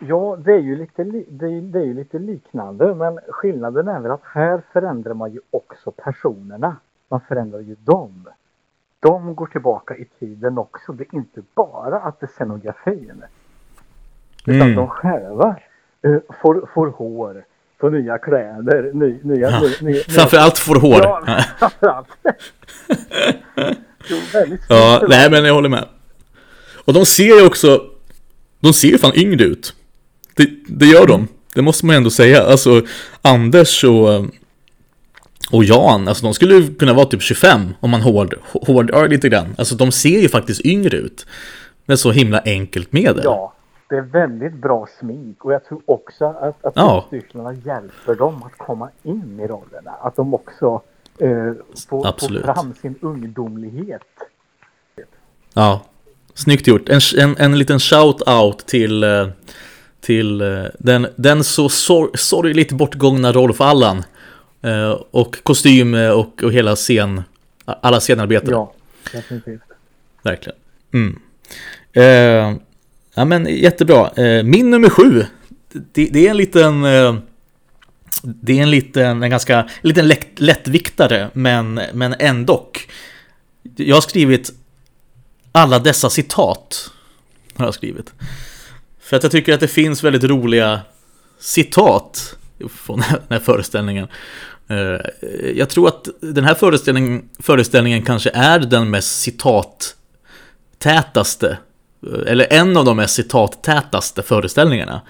[0.00, 3.88] Ja, det är ju lite, li- det är, det är ju lite liknande, men skillnaden
[3.88, 6.76] är väl att här förändrar man ju också personerna.
[7.08, 8.28] Man förändrar ju dem.
[9.00, 10.92] De går tillbaka i tiden också.
[10.92, 13.22] Det är inte bara att det är scenografin.
[14.46, 14.74] Utan Mm.
[14.76, 15.56] de själva
[16.02, 17.44] eh, får, får hår,
[17.80, 19.50] får nya kläder, ny, nya...
[19.50, 19.60] Ja.
[19.60, 21.00] ny, ny, Framförallt får hår.
[21.02, 22.08] Ja, framförallt.
[24.68, 25.84] Ja, nej men jag håller med.
[26.84, 27.82] Och de ser ju också,
[28.60, 29.74] de ser ju fan yngre ut.
[30.34, 32.42] Det, det gör de, det måste man ändå säga.
[32.42, 32.82] Alltså
[33.22, 34.26] Anders och,
[35.50, 39.54] och Jan, alltså de skulle kunna vara typ 25 om man hård, hårdör lite grann.
[39.58, 41.26] Alltså de ser ju faktiskt yngre ut.
[41.86, 43.20] Är så himla enkelt medel.
[43.24, 43.55] Ja,
[43.88, 47.06] det är väldigt bra smink och jag tror också att, att Ja.
[47.10, 49.90] skådespelarna hjälper dem att komma in i rollerna.
[49.90, 50.82] Att de också
[51.18, 51.52] eh,
[51.88, 54.02] får, får fram sin ungdomlighet.
[55.54, 55.80] Ja,
[56.34, 56.88] snyggt gjort.
[56.88, 59.28] En, en, en liten shout-out till, eh,
[60.00, 64.04] till eh, den, den så sor, sorgligt bortgångna Rolf Allan.
[64.62, 67.22] Eh, Och kostym eh, och, och hela scen,
[67.64, 68.50] alla scenarbetare.
[68.54, 68.72] Ja,
[69.12, 69.60] definitivt.
[70.22, 70.58] Verkligen.
[70.92, 71.18] Mm.
[71.92, 72.58] Eh,
[73.16, 74.10] ja men jättebra.
[74.10, 75.26] Eh, min nummer sju.
[75.72, 76.84] Det, det är en liten...
[76.84, 77.16] Eh,
[78.22, 82.70] det är en liten, en ganska, en liten lätt, lättviktare, men, men ändå.
[83.76, 84.52] Jag har skrivit
[85.52, 86.90] alla dessa citat.
[87.54, 88.12] Har jag skrivit.
[89.00, 90.80] För att jag tycker att det finns väldigt roliga
[91.38, 92.36] citat
[92.70, 94.08] från den här föreställningen.
[94.68, 94.98] Eh,
[95.54, 101.58] jag tror att den här föreställningen, föreställningen kanske är den mest citattätaste,
[102.26, 105.00] eller en av de mest citattätaste föreställningarna.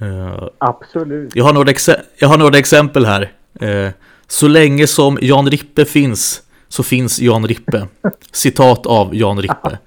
[0.00, 1.36] Eh, Absolut.
[1.36, 3.32] jag har några, exe- jag har några exempel här.
[3.60, 3.88] Eh,
[4.28, 7.88] så länge som Jan Rippe finns så finns Jan Rippe.
[8.32, 9.78] Citat av Jan Rippe.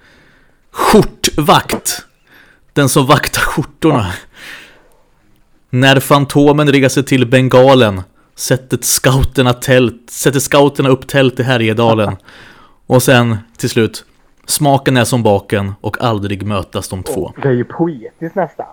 [0.72, 2.06] Skjortvakt.
[2.74, 4.14] Den som vaktar skjortorna.
[5.70, 8.02] När Fantomen reser till Bengalen
[8.36, 12.16] sätter scouterna, tält, sätter scouterna upp tält i Härjedalen.
[12.88, 14.06] Och sen till slut.
[14.46, 17.34] Smaken är som baken och aldrig mötas de två.
[17.42, 18.66] Det är ju poetiskt nästan.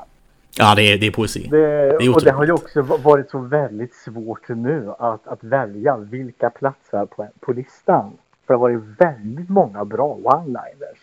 [0.58, 1.48] Ja, det är, det är poesi.
[1.50, 5.44] Det, är och det har ju också va- varit så väldigt svårt nu att, att
[5.44, 8.12] välja vilka platser på, på listan.
[8.46, 11.00] För det har varit väldigt många bra one-liners.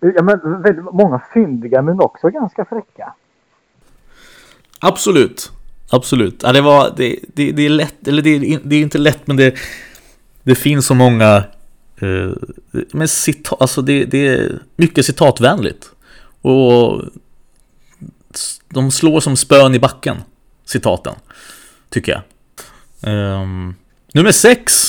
[0.00, 3.14] Ja, men väldigt många fyndiga men också ganska fräcka.
[4.80, 5.52] Absolut.
[5.90, 6.42] Absolut.
[6.42, 9.36] Ja, det, var, det, det, det är lätt, eller det det är inte lätt men
[9.36, 9.54] det,
[10.42, 11.44] det finns så många
[12.92, 15.90] men citat, alltså det, det är mycket citatvänligt.
[16.42, 17.02] Och
[18.68, 20.16] de slår som spön i backen,
[20.64, 21.14] citaten.
[21.88, 22.22] Tycker jag.
[23.12, 23.74] Ehm,
[24.14, 24.88] nummer sex.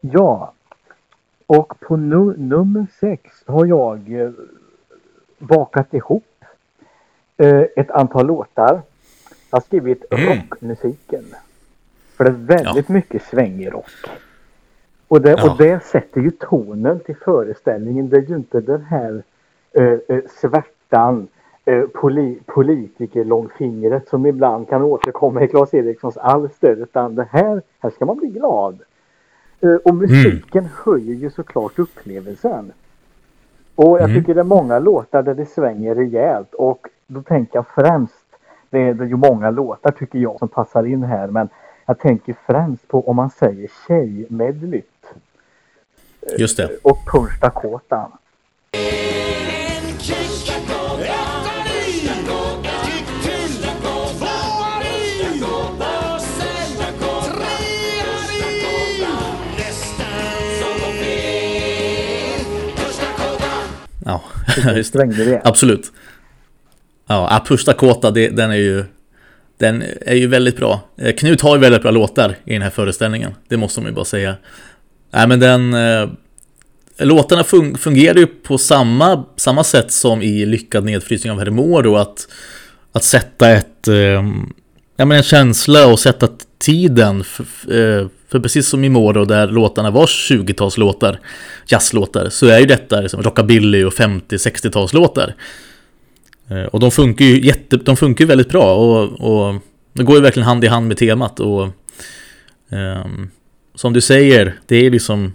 [0.00, 0.52] Ja.
[1.46, 4.30] Och på nu, nummer sex har jag eh,
[5.38, 6.44] bakat ihop
[7.36, 8.82] eh, ett antal låtar.
[9.50, 10.26] Jag har skrivit Mm.
[10.28, 11.24] rockmusiken.
[12.16, 13.90] För det är väldigt mycket svängig rock.
[15.08, 15.50] Och det, Ja.
[15.50, 18.08] och det sätter ju tonen till föreställningen.
[18.08, 19.22] Det är ju inte den här
[19.72, 21.28] eh, eh, svärtan
[21.64, 26.76] eh, poli, politiker långfingret som ibland kan återkomma i Claes Erikssons alster.
[26.76, 28.78] Utan det här, här ska man bli glad.
[29.60, 32.72] Eh, Och musiken höjer ju såklart upplevelsen.
[33.74, 37.66] Och jag tycker det är många låtar där det svänger rejält och då tänker jag
[37.66, 38.24] främst,
[38.70, 41.48] det är, det är ju många låtar tycker jag som passar in här men
[41.86, 44.90] jag tänker främst på om man säger tjejmedlyt
[46.38, 46.70] Just det.
[46.82, 48.08] och Punch Dakota.
[64.04, 64.22] Ja,
[64.76, 65.40] just det.
[65.44, 65.92] Absolut.
[67.08, 68.84] Ja, Push Dakota, det, den är ju
[69.58, 70.80] Den är ju väldigt bra.
[70.96, 73.34] Eh, Knut har ju väldigt bra låtar i den här föreställningen.
[73.48, 74.34] Det måste man ju bara säga.
[75.10, 76.08] Nej men den eh,
[76.98, 81.96] Låtarna fun- fungerar ju på samma, samma sätt som i Lyckad nedfrysning av Hermor då
[81.96, 82.28] att
[82.92, 84.24] Att sätta ett eh,
[84.98, 86.28] Ja men en känsla och sätta
[86.58, 91.18] tiden för, eh, för precis som i Moro där låtarna var 20-talslåtar
[91.66, 95.34] Jazzlåtar så är ju detta liksom rockabilly och 50-60-talslåtar
[96.50, 99.54] Eh, Och de funkar ju jätte, de funkar ju väldigt bra och, och
[99.92, 101.68] det går ju verkligen hand i hand med temat och
[102.70, 103.30] ehm,
[103.74, 105.32] Som du säger, det är liksom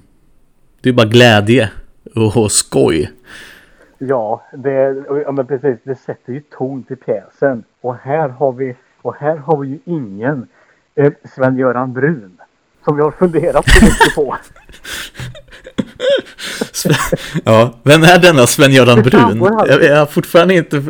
[0.81, 1.69] det är bara glädje
[2.15, 3.11] och, och skoj
[4.07, 5.77] Ja, det, ja, men precis.
[5.83, 7.63] Det sätter ju ton till pjäsen.
[7.81, 10.47] Och här har vi, och här har vi ju ingen
[10.95, 12.37] eh, Sven-Göran Brun.
[12.85, 14.35] Som jag har funderat så mycket på.
[17.43, 19.39] Ja, vem är denna Sven-Göran Brun?
[19.67, 20.83] Jag, jag har fortfarande inte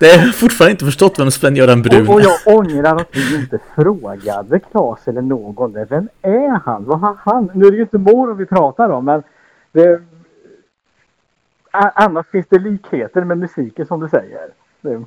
[0.00, 3.36] Det har fortfarande inte förstått vem Sven-Göran Brun Och, och är jag ångrar att vi
[3.36, 5.86] inte frågade Claes eller någon där.
[5.90, 6.84] Vem är han?
[6.84, 7.50] Vad har han?
[7.54, 9.22] Nu är det ju inte Moro vi pratar om men
[9.72, 10.02] det,
[11.72, 14.48] annars finns det likheter med musiken som du säger.
[14.80, 15.04] Det,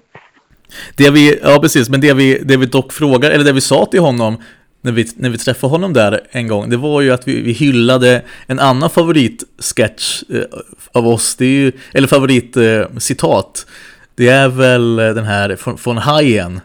[0.95, 3.85] Det vi, ja precis, men det vi, det vi dock frågar, eller det vi sa
[3.85, 4.37] till honom
[4.81, 7.51] när vi, när vi träffade honom där en gång, det var ju att vi, vi
[7.51, 10.43] hyllade en annan favoritsketch eh,
[10.91, 13.73] av oss, det är ju, eller favoritcitat, eh,
[14.15, 16.59] det är väl den här från, från Hajen.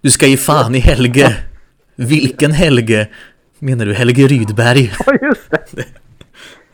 [0.00, 1.36] Du ska ge fan i Helge.
[1.96, 3.08] Vilken Helge?
[3.58, 4.92] Menar du Helge Rydberg?
[5.06, 5.84] ja, just det.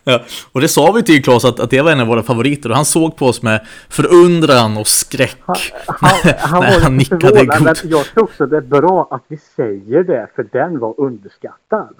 [0.04, 2.70] Ja, och det sa vi till Claes att, att det var en av våra favoriter
[2.70, 5.36] och han såg på oss med förundran och skräck.
[5.46, 5.56] Han,
[6.38, 9.38] han när han lite nickade förvånad, men jag tror också det är bra att vi
[9.56, 11.94] säger det för den var underskattad.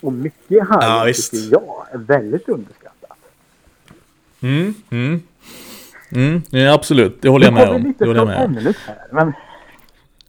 [0.00, 1.30] Och mycket här Ja, visst.
[1.30, 3.18] tycker jag är väldigt underskattat.
[6.10, 7.82] Mm, ja, absolut, det håller jag med om.
[7.82, 8.74] lite Det håller jag med om.
[8.86, 8.96] här.
[9.10, 9.32] Men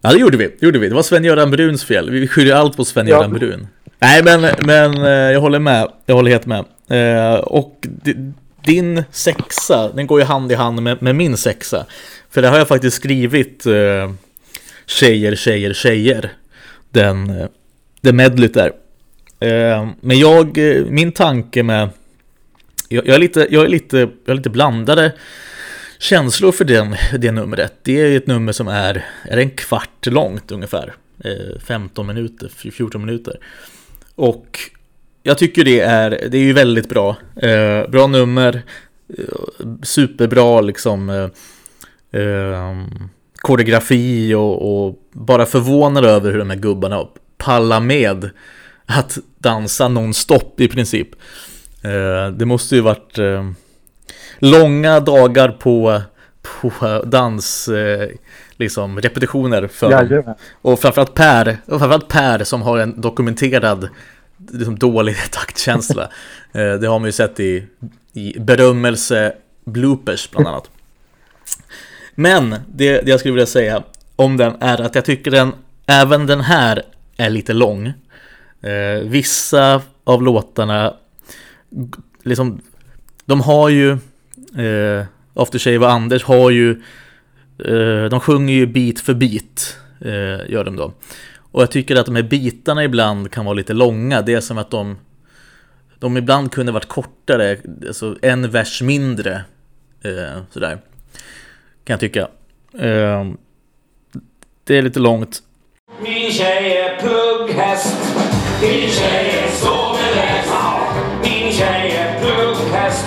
[0.02, 0.48] Ja, det gjorde vi.
[0.60, 0.90] Det gjorde vi.
[0.90, 2.10] Det var Sven-Göran Bruns fel.
[2.10, 3.40] Vi skyller allt på Sven-Göran Ja.
[3.40, 3.68] Brun.
[4.00, 5.88] Nej, men, men eh, jag håller med.
[6.06, 6.66] Jag håller helt med.
[6.88, 7.88] Eh, Och
[8.65, 11.86] din sexa, den går ju hand i hand med, med min sexa.
[12.30, 14.12] För det har jag faktiskt skrivit eh,
[14.86, 16.32] Tjejer, tjejer, tjejer.
[16.91, 17.48] Den, eh,
[18.02, 18.72] det medlet där.
[19.39, 21.89] Eh, Men jag, eh, min tanke med
[22.89, 25.12] jag, jag, är lite, jag, är lite, jag är lite blandade
[26.00, 27.74] känslor för den, det numret.
[27.84, 30.93] Det är ett nummer som är, är en kvart långt ungefär.
[31.24, 33.39] Eh, 15 minuter, 14 minuter.
[34.15, 34.60] Och
[35.24, 37.16] jag tycker det är, det är ju väldigt bra.
[37.36, 38.62] Eh, bra nummer,
[39.18, 42.78] eh, superbra liksom eh, eh,
[43.42, 47.08] koreografi och, och bara förvånad över hur de här gubbarna
[47.38, 48.30] pallar med
[48.86, 51.10] att dansa nonstop i princip.
[51.84, 53.52] Eh, det måste ju varit eh,
[54.40, 56.02] långa dagar på,
[56.42, 58.10] på dans, eh,
[58.58, 59.92] liksom repetitioner för.
[59.92, 60.36] Jajamän.
[60.62, 63.90] Och framförallt Per, och framförallt Per som har en dokumenterad
[64.51, 66.03] liksom, dålig taktkänsla.
[66.51, 67.67] Eh, det har man ju sett i,
[68.13, 69.34] i berömmelse
[69.65, 70.69] bloopers bland annat.
[72.15, 73.84] Men det, det jag skulle vilja säga
[74.15, 75.53] om den är att jag tycker den,
[75.86, 76.84] även den här
[77.17, 77.88] är lite lång.
[78.62, 80.93] Eh, vissa av låtarna,
[82.23, 82.62] liksom,
[83.25, 83.91] de har ju,
[84.58, 86.71] eh, Aftershave och Anders har ju,
[87.65, 90.93] eh, de sjunger ju bit för bit, eh, gör de då.
[91.54, 94.58] Och jag tycker att de här bitarna ibland kan vara lite långa, det är som
[94.58, 94.98] att de,
[96.00, 99.44] de ibland kunde varit kortare, alltså en vers mindre,
[100.04, 100.78] eh, sådär.
[101.84, 102.22] Kan jag tycka.
[102.80, 103.26] Eh,
[104.63, 105.44] det är lite långt.
[106.02, 107.98] Min tjej är plugghäst.
[108.62, 110.54] Min tjej är soveläst.
[111.24, 113.06] Min tjej är plugghäst.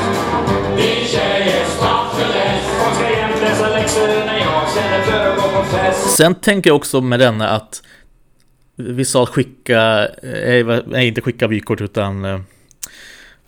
[0.77, 2.69] Min tjej är staffelhäst.
[2.85, 6.17] Hon ska jämt läsa läxor när jag känner för att gå på fest.
[6.17, 7.83] Sen tänker jag också med denna att
[8.77, 12.41] vi sa skicka, eh, nej inte skicka vykort utan eh,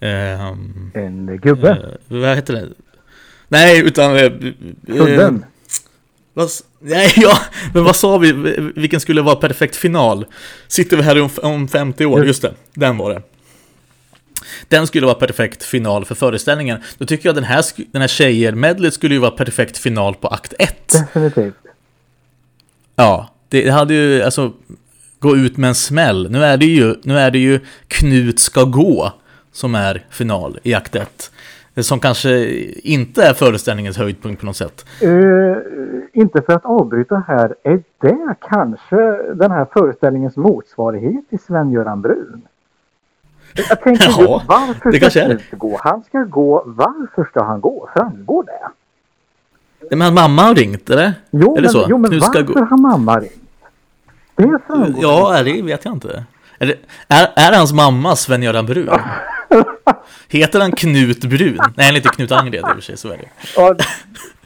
[0.01, 1.71] ehm, En gubbe.
[1.71, 2.69] eh, vad heter det?
[3.49, 5.35] Nej, utan eh, eh,
[6.35, 6.49] vad,
[6.81, 7.39] nej, ja,
[7.75, 8.33] men vad sa vi?
[8.77, 10.27] Vilken skulle vara perfekt final?
[10.69, 12.27] Sitter vi här om, om 50 år?
[12.27, 13.23] Just det, den var det.
[14.69, 16.79] Den skulle vara perfekt final för föreställningen.
[16.99, 20.55] Då tycker jag den här, den här tjejer-medley skulle ju vara perfekt final på akt
[20.59, 20.93] 1.
[20.93, 21.55] Definitivt.
[22.97, 24.53] Ja, det hade ju alltså
[25.19, 26.31] gå ut med en smäll.
[26.31, 29.13] Nu är det ju, nu är det ju Knut ska gå
[29.53, 31.31] som är final i akt 1.
[31.77, 32.47] Som kanske
[32.83, 34.87] inte är föreställningens höjdpunkt på något sätt.
[35.01, 35.57] Eh,
[36.13, 38.97] inte för att avbryta här, är det kanske
[39.35, 42.43] den här föreställningens motsvarighet till Sven-Göran Brun?
[43.55, 45.25] Jag tänker Ja, just varför det ska.
[45.25, 45.79] Knut gå?
[45.83, 46.63] Han ska gå.
[46.67, 47.89] Varför ska han gå?
[47.97, 49.97] Framgår det?
[49.97, 51.15] Men mamma har ringt, eller?
[51.31, 51.87] Jo, det men, så?
[51.89, 52.65] jo, men varför gå.
[52.65, 53.48] har mamma ringt?
[54.39, 56.25] Det framgår Ja, det vet jag inte.
[56.59, 56.75] Är, det,
[57.09, 58.89] är, är hans mamma Sven-Göran Brun?
[60.29, 61.59] Heter han Knut Brun?
[61.77, 63.29] Nej, han heter Knut Angred i och för sig, så är det.
[63.57, 63.75] Ja,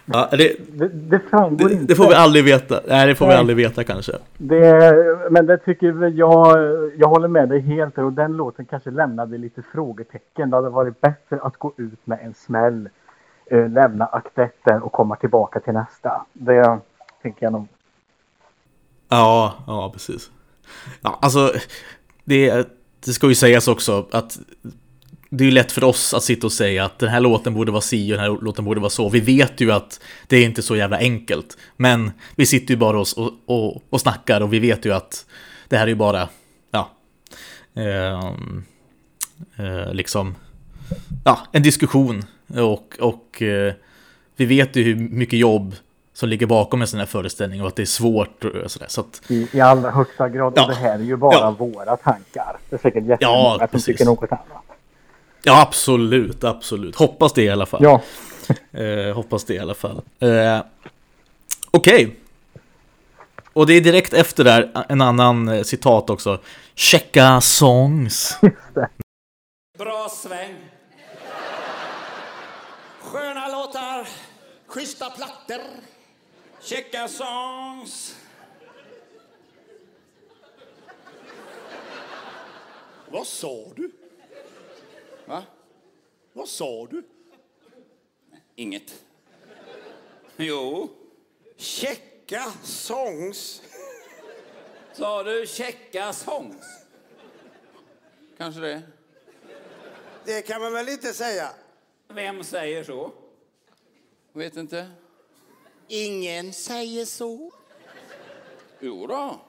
[0.04, 1.84] Ja, det, det, det framgår det, inte.
[1.86, 2.80] det får vi aldrig veta.
[2.88, 3.38] Nej, det får vi Nej.
[3.38, 4.12] aldrig veta kanske.
[4.38, 4.94] Det,
[5.30, 6.58] men det tycker jag,
[6.96, 10.50] jag håller med dig helt och den låten kanske lämnade lite frågetecken.
[10.50, 12.88] Det hade varit bättre att gå ut med en smäll,
[13.50, 16.26] eh, lämna akt ett där och komma tillbaka till nästa.
[16.32, 16.78] Det
[17.22, 17.68] tänker jag nog.
[19.12, 20.30] Ja, ja precis.
[21.02, 21.54] Ja, alltså,
[22.24, 22.68] det,
[23.04, 24.38] det ska ju sägas också att
[25.30, 27.72] det är ju lätt för oss att sitta och säga att den här låten borde
[27.72, 29.08] vara si och den här låten borde vara så.
[29.08, 31.56] Vi vet ju att det är inte så jävla enkelt.
[31.76, 33.06] Men vi sitter ju bara och,
[33.46, 35.26] och, och, snackar och vi vet ju att
[35.68, 36.28] det här är ju bara,
[36.70, 36.90] ja,
[37.74, 38.34] eh,
[39.66, 40.34] eh, liksom,
[41.24, 42.22] ja, en diskussion.
[42.48, 43.74] Och, och eh,
[44.36, 45.74] vi vet ju hur mycket jobb
[46.14, 48.86] som ligger bakom en sån här föreställning och att det är svårt och sådär.
[48.88, 50.52] Så att, I, I allra högsta grad.
[50.56, 50.62] Ja.
[50.62, 51.50] Och det här är ju bara Ja.
[51.50, 52.58] våra tankar.
[52.70, 54.62] Det är säkert jättemånga Ja, som tycker något annat.
[55.42, 56.96] ja, absolut, absolut.
[56.96, 57.80] Hoppas det i alla fall.
[57.84, 58.00] Ja,
[58.72, 60.02] Eh, hoppas det i alla fall.
[60.20, 60.58] Eh,
[61.70, 62.16] Okej.
[63.52, 66.38] Och det är direkt efter där en annan eh, citat också.
[66.74, 68.38] Checka songs.
[69.78, 70.54] Bra sväng.
[73.02, 74.08] Sköna låtar.
[74.66, 75.60] Schyssta plattor.
[76.62, 78.16] Checka songs.
[83.08, 83.90] Vad sa du?
[85.26, 85.42] Va?
[86.32, 87.02] Vad sa du?
[88.54, 89.04] Inget.
[90.36, 90.90] Jo.
[91.56, 93.62] Checka songs.
[94.92, 96.66] Sa du checka songs?
[98.38, 98.82] Kanske det.
[100.24, 101.50] Det kan man väl inte säga?
[102.08, 103.12] Vem säger så?
[104.32, 104.90] Vet inte.
[105.94, 107.52] Ingen säger så.
[108.80, 109.40] Jo då.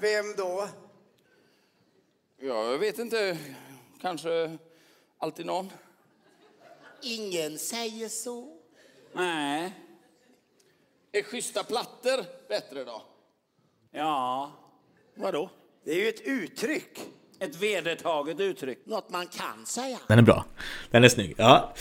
[0.00, 0.68] Vem då?
[2.40, 3.38] Ja, jag vet inte.
[4.00, 4.58] Kanske
[5.18, 5.70] alltid någon.
[7.02, 8.56] Ingen säger så.
[9.12, 9.72] Nej.
[11.12, 13.02] Är schyssta plattor bättre då?
[13.90, 14.52] Ja,
[15.14, 15.50] Vadå?
[15.84, 17.00] Det är ju ett uttryck.
[17.38, 18.86] ett vedertaget uttryck.
[18.86, 19.98] Något man kan säga.
[20.08, 20.44] Den är bra.
[20.90, 21.34] Den är snygg.
[21.38, 21.74] Ja.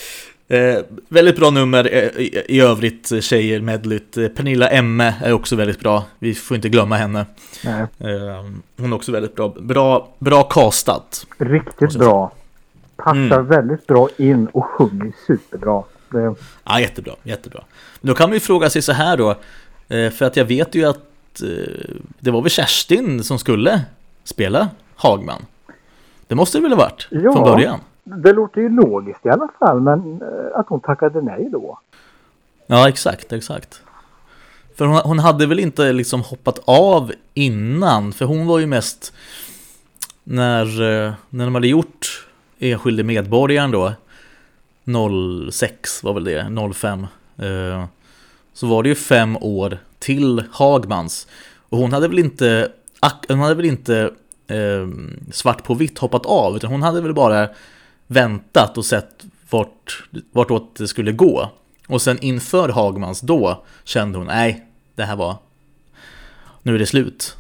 [0.52, 0.80] Eh,
[1.10, 4.18] väldigt bra nummer eh, i, i övrigt, eh, tjejer, medlyt.
[4.18, 6.04] Eh, Pernilla Emme är också väldigt bra.
[6.20, 7.26] Vi får inte glömma henne.
[7.64, 8.46] Nej, Eh,
[8.78, 9.50] hon är också väldigt bra.
[9.60, 11.26] Bra, bra castat.
[11.38, 12.32] riktigt bra.
[12.98, 13.48] Passar Mm.
[13.48, 15.84] väldigt bra in och sjunger superbra.
[16.10, 17.62] Det, Ja, jättebra, jättebra.
[18.02, 19.36] Men då kan man ju fråga sig så här då.
[19.88, 21.42] För att jag vet ju att
[22.20, 23.82] det var väl Kerstin som skulle
[24.24, 25.42] spela Hagman.
[26.28, 27.34] Det måste det väl ha varit Ja.
[27.34, 27.80] från början?
[28.04, 31.80] Det låter ju logiskt i alla fall, men eh, att hon tackade nej då.
[32.68, 33.82] Ja, exakt, exakt.
[34.76, 39.14] För hon, hon hade väl inte liksom hoppat av innan, för hon var ju mest
[40.24, 42.28] när, eh, när de hade gjort
[42.60, 43.94] enskilde medborgaren då,
[45.52, 47.86] 06 var väl det, 05, eh,
[48.54, 51.28] så var det ju fem år till Hagmans.
[51.70, 52.72] Och hon hade väl inte,
[53.28, 54.12] hon hade väl inte
[54.48, 54.88] eh,
[55.32, 57.50] svart på vitt hoppat av, utan hon hade väl bara
[58.12, 61.52] väntat och sett vart, vartåt det skulle gå.
[61.88, 65.36] Och sen inför Hagmans då kände hon, nej, det här var,
[66.62, 67.38] nu är det slut.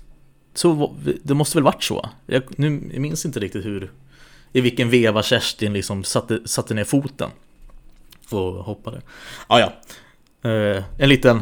[0.53, 2.09] Så det måste väl varit så.
[2.26, 3.91] Jag, nu, jag minns inte riktigt hur,
[4.53, 7.30] i vilken veva Kerstin liksom satte, satte ner foten
[8.30, 9.01] och hoppade.
[9.47, 9.74] Ah, ja,
[10.49, 11.41] eh, en liten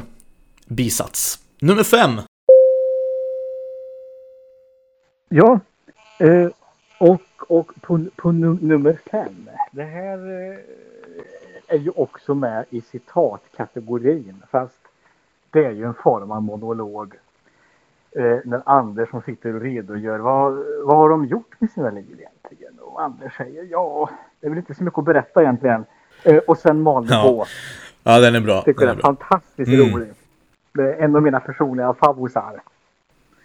[0.66, 1.40] bisats.
[1.60, 2.22] Nummer fem.
[5.30, 5.60] Ja,
[6.20, 6.50] eh,
[7.00, 7.22] och,
[7.60, 9.50] och på, på num- nummer fem.
[9.72, 10.18] Det här
[10.52, 10.58] eh,
[11.68, 14.44] är ju också med i citatkategorin.
[14.52, 14.80] Fast
[15.52, 17.16] det är ju en form av monolog.
[18.12, 20.20] Eh, när Anders som sitter och redogör.
[20.20, 22.80] Vad, vad har de gjort med sina liv egentligen?
[22.80, 25.86] Och Anders säger ja, det är väl inte så mycket att berätta egentligen.
[26.24, 27.46] Eh, och sen Malmö Ja, på.
[28.04, 28.62] Ja, den är bra.
[28.62, 29.26] Tycker Den den är är bra.
[29.30, 29.94] fantastiskt Mm.
[29.94, 30.08] rolig.
[30.74, 32.62] Det är en av mina personliga favorisar.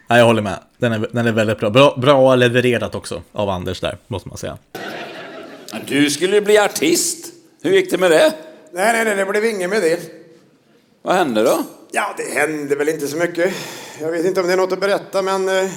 [0.07, 0.59] Ja, jag håller med.
[0.77, 1.69] Den är, den är väldigt bra.
[1.69, 1.95] bra.
[1.97, 4.57] Bra levererat också av Anders där, måste man säga.
[5.87, 7.33] Du skulle ju bli artist.
[7.61, 8.33] Hur gick det med det?
[8.71, 9.99] Nej, nej, nej, det blev inget med det.
[11.01, 11.63] Vad hände då?
[11.91, 13.53] Ja, det hände väl inte så mycket.
[14.01, 15.69] Jag vet inte om det är något att berätta, men eh,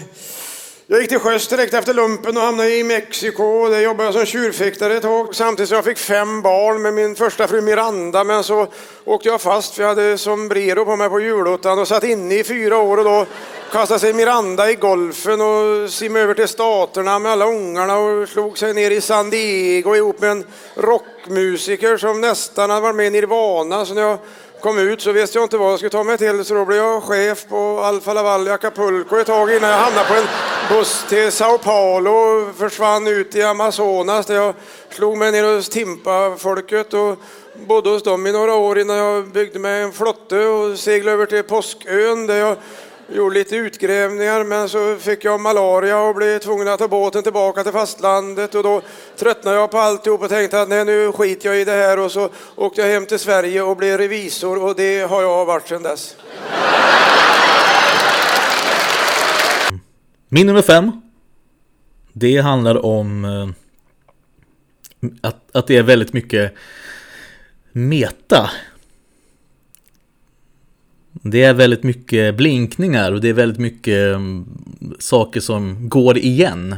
[0.90, 3.68] jag gick till sjöss direkt efter lumpen och hamnade i Mexiko.
[3.68, 5.34] Där jobbade jag som tjurfäktare ett tag.
[5.34, 8.24] Samtidigt som jag fick fem barn med min första fru Miranda.
[8.24, 8.66] Men så
[9.04, 12.44] åkte jag fast för jag hade sombrero på mig på julottan och satt inne i
[12.44, 12.96] fyra år.
[12.96, 13.26] Och då
[13.72, 18.58] kastade sig Miranda i golfen och simmade över till Staterna med alla ungarna och slog
[18.58, 23.10] sig ner i San Diego ihop med en rockmusiker som nästan hade varit med i
[23.10, 23.86] Nirvana.
[23.86, 24.18] Så när jag
[24.60, 26.44] kom ut så visste jag inte vad jag skulle ta mig till.
[26.44, 30.08] Så då blev jag chef på Alfa Laval i Acapulco ett tag innan jag hamnade
[30.08, 30.26] på en
[30.68, 34.54] buss till Sao Paulo och försvann ut i Amazonas där jag
[34.90, 37.18] slog mig ner hos Timpa-folket och
[37.54, 41.26] bodde hos dem i några år innan jag byggde mig en flotte och seglade över
[41.26, 42.56] till Påskön där jag
[43.08, 47.62] gjorde lite utgrävningar men så fick jag malaria och blev tvungen att ta båten tillbaka
[47.62, 48.82] till fastlandet och då
[49.16, 52.12] tröttnade jag på alltihop och tänkte att nej nu skiter jag i det här och
[52.12, 55.82] så åkte jag hem till Sverige och blev revisor och det har jag varit sedan
[55.82, 56.16] dess.
[60.28, 61.02] Min nummer fem.
[62.12, 63.48] Det handlar om eh,
[65.20, 66.54] att, att det är väldigt mycket
[67.72, 68.50] meta.
[71.22, 74.46] Det är väldigt mycket blinkningar och det är väldigt mycket mm,
[74.98, 76.76] saker som går igen.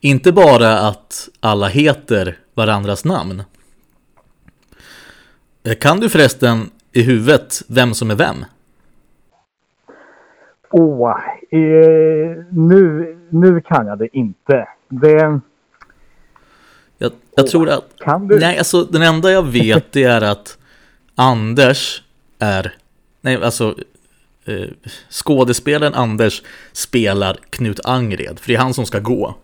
[0.00, 3.42] Inte bara att alla heter varandras namn.
[5.62, 8.44] Eh, Kan du förresten i huvudet vem som är vem?
[10.70, 11.10] Åh,
[11.50, 11.58] eh,
[12.50, 14.68] nu, nu kan jag det inte.
[14.88, 15.40] Det
[16.98, 17.84] Jag, jag tror att...
[17.98, 18.38] kan du?
[18.38, 20.58] Nej, alltså den enda jag vet det är att
[21.14, 22.02] Anders
[22.38, 22.74] är...
[23.22, 23.74] Nej, alltså
[24.44, 24.68] eh,
[25.10, 26.42] skådespelaren Anders
[26.72, 29.34] spelar Knut Angred, för det är han som ska gå.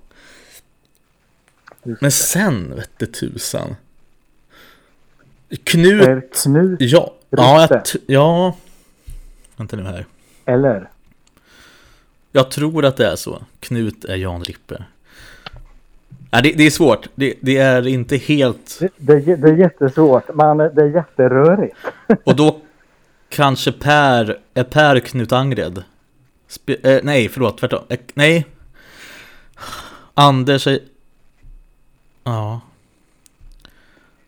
[1.82, 3.76] Men sen vette tusan.
[5.64, 6.02] Knut...
[6.02, 8.56] är Knut Ja, ja, jag, ja...
[9.56, 10.06] Vänta nu här.
[10.44, 10.88] eller?
[12.32, 13.42] Jag tror att det är så.
[13.60, 14.84] Knut är Jan Rippe.
[16.30, 17.08] Nej, det, det är svårt.
[17.14, 18.78] Det, det är inte helt...
[18.80, 20.34] Det, det, det är jättesvårt.
[20.34, 21.76] Man, det är jätterörigt.
[22.24, 22.60] Och då
[23.28, 25.82] kanske Per, är Per Knut Angred?
[26.48, 27.84] Spe, eh, nej, förlåt, tvärtom.
[27.88, 28.46] Eh, nej.
[30.14, 30.78] Anders är...
[32.24, 32.60] Ja.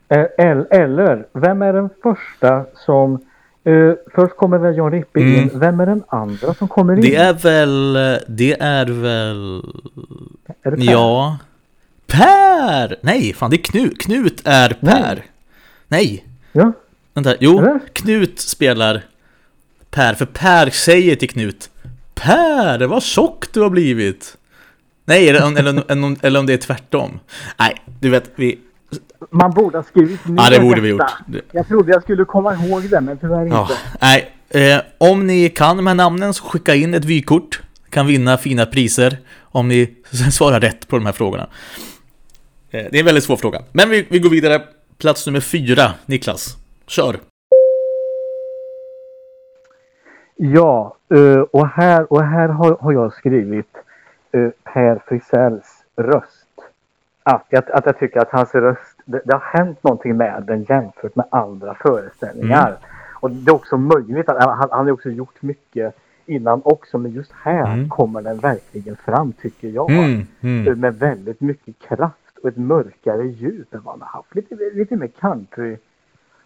[0.08, 3.18] Eh, el- Eller, vem är den första som...
[3.64, 5.34] Eh, först kommer väl Jan Rippe in.
[5.38, 5.58] Mm.
[5.58, 7.00] Vem är den andra som kommer in?
[7.00, 7.92] Det är väl...
[8.28, 9.62] Det är väl...
[10.62, 10.92] Är det Per?
[10.92, 11.38] Ja.
[12.06, 12.96] Per!
[13.00, 13.98] Nej, fan det är Knut.
[14.02, 15.24] Knut är Per.
[15.88, 16.24] Nej.
[16.52, 16.72] ja.
[17.14, 17.58] Vänta, jo.
[17.58, 17.80] Eller?
[17.92, 19.02] Knut spelar
[19.90, 21.70] Per, för Per säger till Knut
[22.14, 24.36] Per, vad tjock du har blivit!
[25.04, 25.84] Nej, eller, eller,
[26.26, 27.20] eller, om det är tvärtom.
[27.58, 28.58] Nej, du vet, vi,
[29.30, 31.02] Man borde ha skrivit ner Ja, det borde vi gjort.
[31.52, 33.74] Jag trodde jag skulle komma ihåg det, men tyvärr Ja, inte.
[34.00, 34.30] nej.
[34.50, 37.60] Eh, om ni kan de här namnen så skicka in ett vykort.
[37.90, 39.94] Kan vinna fina priser om ni
[40.32, 41.48] svarar rätt på de här frågorna.
[42.70, 43.62] Eh, det är en väldigt svår fråga.
[43.72, 44.62] Men vi, vi går vidare.
[44.98, 46.56] Plats nummer fyra, Niklas.
[46.90, 47.16] Kör!
[50.36, 53.76] Ja, eh, och här, och här har, jag skrivit
[54.32, 56.46] eh, Per Frisells röst.
[57.22, 60.62] Att jag, att jag tycker att hans röst, det, det har hänt någonting med den
[60.68, 62.66] jämfört med andra föreställningar.
[62.68, 62.78] Mm.
[63.20, 65.94] Och det är också möjligt att han, han har också gjort mycket
[66.26, 67.88] innan också, men just här Mm.
[67.88, 69.90] kommer den verkligen fram tycker jag.
[69.90, 70.68] Mm, mm.
[70.68, 74.34] Eh, Med väldigt mycket kraft och ett mörkare djup än vad han har haft.
[74.34, 75.10] Lite, lite mer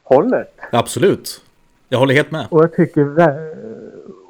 [0.09, 0.55] country-hållet.
[0.72, 1.40] Absolut.
[1.88, 2.46] Jag håller helt med.
[2.50, 3.07] Och jag tycker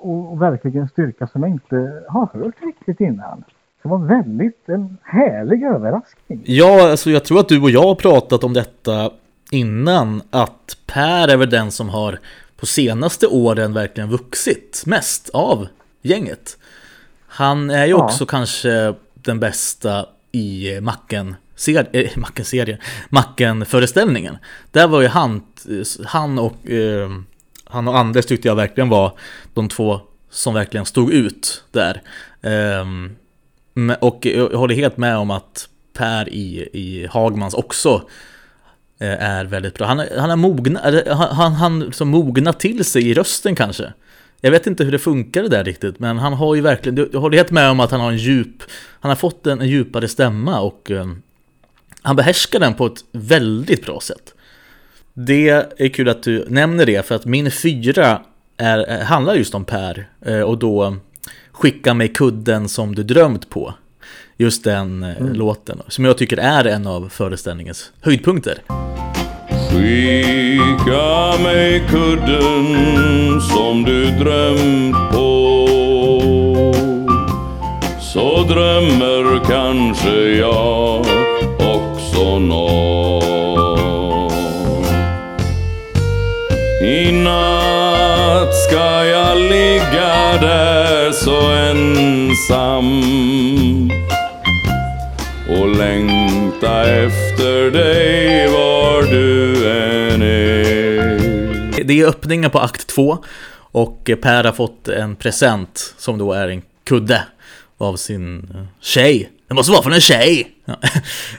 [0.01, 3.45] och verkligen styrka som jag inte har hört riktigt innan.
[3.83, 6.43] Det var väldigt en härlig överraskning.
[6.45, 9.11] Ja, alltså jag tror att du och jag har pratat om detta
[9.51, 10.23] innan.
[10.31, 12.19] Att Per är väl den som har
[12.57, 15.67] på senaste åren verkligen vuxit mest av
[16.03, 16.59] gänget.
[17.27, 18.05] Han är ju Ja.
[18.05, 22.79] också kanske den bästa i Macken ser, eh, Macken-serien,
[23.09, 24.39] Macken-föreställningen.
[24.71, 25.43] Där var ju han,
[26.07, 27.11] han och eh,
[27.65, 29.19] han och Anders tyckte jag verkligen var
[29.55, 32.03] de två som verkligen stod ut där.
[32.43, 33.17] Ehm,
[34.01, 38.03] och jag håller helt med om att Per i, i Hagmans också
[39.01, 39.87] eh, är väldigt bra.
[39.87, 43.93] Han, han har mogna, han, han, han liksom mognat till sig i rösten kanske.
[44.45, 47.21] Jag vet inte hur det funkar det där riktigt, men han har ju verkligen, jag
[47.21, 48.63] håller helt med om att han har en djup,
[49.01, 51.07] han har fått en, en djupare stämma och eh,
[52.03, 54.35] han behärskar den på ett väldigt bra sätt.
[55.15, 58.21] Det är kul att du nämner det, för att min fyra
[58.57, 60.97] är, är- handlar just om Per eh, och då
[61.53, 63.75] Skicka mig kudden som du drömt på.
[64.37, 68.59] Just den eh, låten, som jag tycker är en av föreställningens höjdpunkter.
[69.75, 75.57] Skicka mig kudden som du drömt på
[78.01, 81.07] Så drömmer kanske jag
[81.59, 84.33] också nåt
[86.83, 93.03] I natt ska jag ligga där så ensam
[95.49, 99.54] och längta efter dig var du.
[101.85, 103.25] Det är öppningen på akt 2
[103.57, 107.25] och Per har fått en present som då är en kudde
[107.79, 109.31] av sin eh, tjej.
[109.49, 110.51] Det måste vara från en tjej!
[110.65, 110.77] Ja.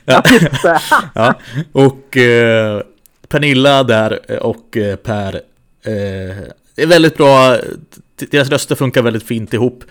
[0.05, 0.23] Ja.
[1.15, 1.33] ja.
[1.71, 2.81] Och eh,
[3.27, 5.41] Pernilla där och eh, Per
[5.85, 6.37] eh,
[6.75, 7.57] är väldigt bra.
[8.31, 9.83] Deras röster funkar väldigt fint ihop.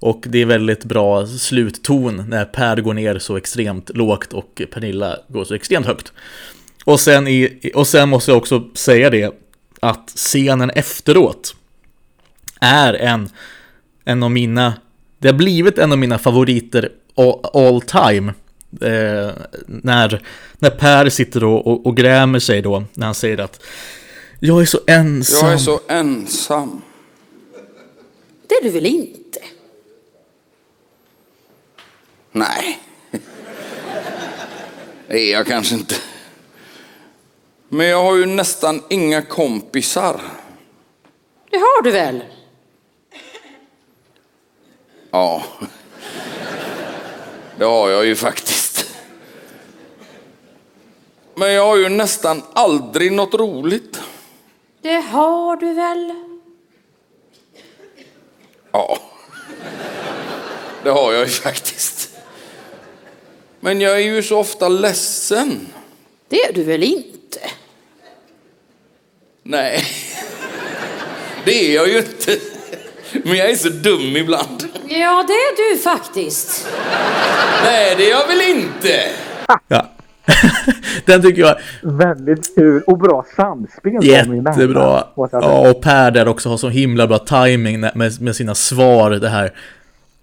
[0.00, 5.18] Och det är väldigt bra slutton när Per går ner så extremt lågt och Pernilla
[5.28, 6.12] går så extremt högt.
[6.88, 9.34] Och sen, i, och sen måste jag också säga det
[9.80, 11.56] att scenen efteråt
[12.60, 13.30] är en,
[14.04, 14.74] en av mina,
[15.18, 18.32] det har blivit en av mina favoriter all, all time.
[18.80, 19.32] Eh,
[19.66, 20.22] när,
[20.58, 23.62] när Per sitter och, och, och grämer sig då, när han säger att
[24.38, 25.46] jag är så ensam.
[25.46, 26.82] Jag är så ensam.
[28.48, 29.40] Det är du väl inte?
[32.32, 32.78] Nej.
[35.08, 35.94] Det är jag kanske inte.
[37.68, 40.20] Men jag har ju nästan inga kompisar.
[41.50, 42.24] Det har du väl?
[45.10, 45.42] Ja.
[47.58, 48.94] Det har jag ju faktiskt.
[51.34, 54.00] Men jag har ju nästan aldrig något roligt.
[54.82, 56.14] Det har du väl?
[58.72, 58.98] Ja.
[60.82, 62.10] Det har jag ju faktiskt.
[63.60, 65.68] Men jag är ju så ofta ledsen.
[66.28, 67.40] Det är du väl inte?
[69.50, 69.84] Nej.
[71.44, 72.36] Det är jag ju inte.
[73.24, 74.64] Men jag är så dum ibland.
[74.88, 76.68] Ja, det är du faktiskt.
[77.64, 79.00] Nej, det är jag väl inte.
[79.68, 79.90] Ja.
[81.04, 84.04] Den tycker jag Väldigt kul och bra samspel.
[84.04, 85.04] Jättebra.
[85.16, 89.10] Ja, och Per där också har så himla bra timing med, med sina svar.
[89.10, 89.52] Det här.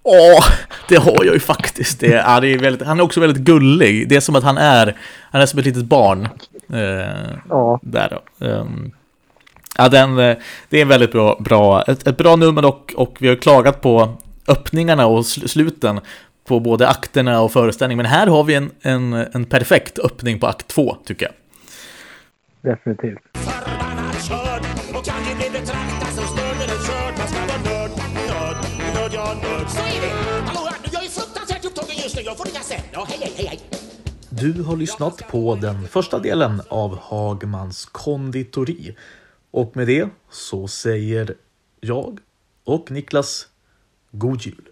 [0.04, 0.46] Åh,
[0.90, 2.00] det har jag ju faktiskt.
[2.00, 4.10] Det, ja, det är väldigt, han är också väldigt gullig.
[4.10, 4.96] Det är som att han är,
[5.32, 6.28] han är som ett litet barn.
[6.74, 7.80] Eh, Ja.
[7.84, 8.10] Där
[8.40, 8.46] då.
[8.46, 8.92] Ehm,
[9.78, 10.38] ja, den, eh,
[10.70, 13.82] det är en väldigt bra, bra ett, ett bra nummer och, och vi har klagat
[13.82, 14.18] på
[14.48, 16.00] öppningarna och sl- sluten
[16.48, 17.98] på både akterna och föreställningen.
[17.98, 21.34] Men här har vi en, en, en perfekt öppning på akt två, tycker jag.
[22.74, 23.20] Definitivt.
[34.30, 38.96] Du har lyssnat på den första delen av Hagmans konditori.
[39.62, 41.36] Och med det så säger
[41.82, 42.20] jag
[42.64, 43.48] och Niklas
[44.12, 44.66] God Jul.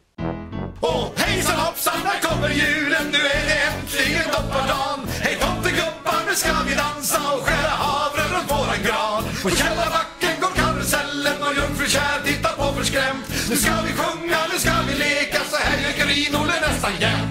[0.81, 4.99] Åh, hejsan hoppsan, där kommer julen, nu är det äntligen doppadan.
[5.23, 9.23] Hej tomtegubbar, nu ska vi dansa och skära havre runt våran gran.
[9.43, 13.25] På källarbacken går karusellen och jungfru Kär tittar på förskrämt.
[13.49, 17.22] Nu ska vi sjunga, nu ska vi leka, så här gör Grin-Olle nästan jämt.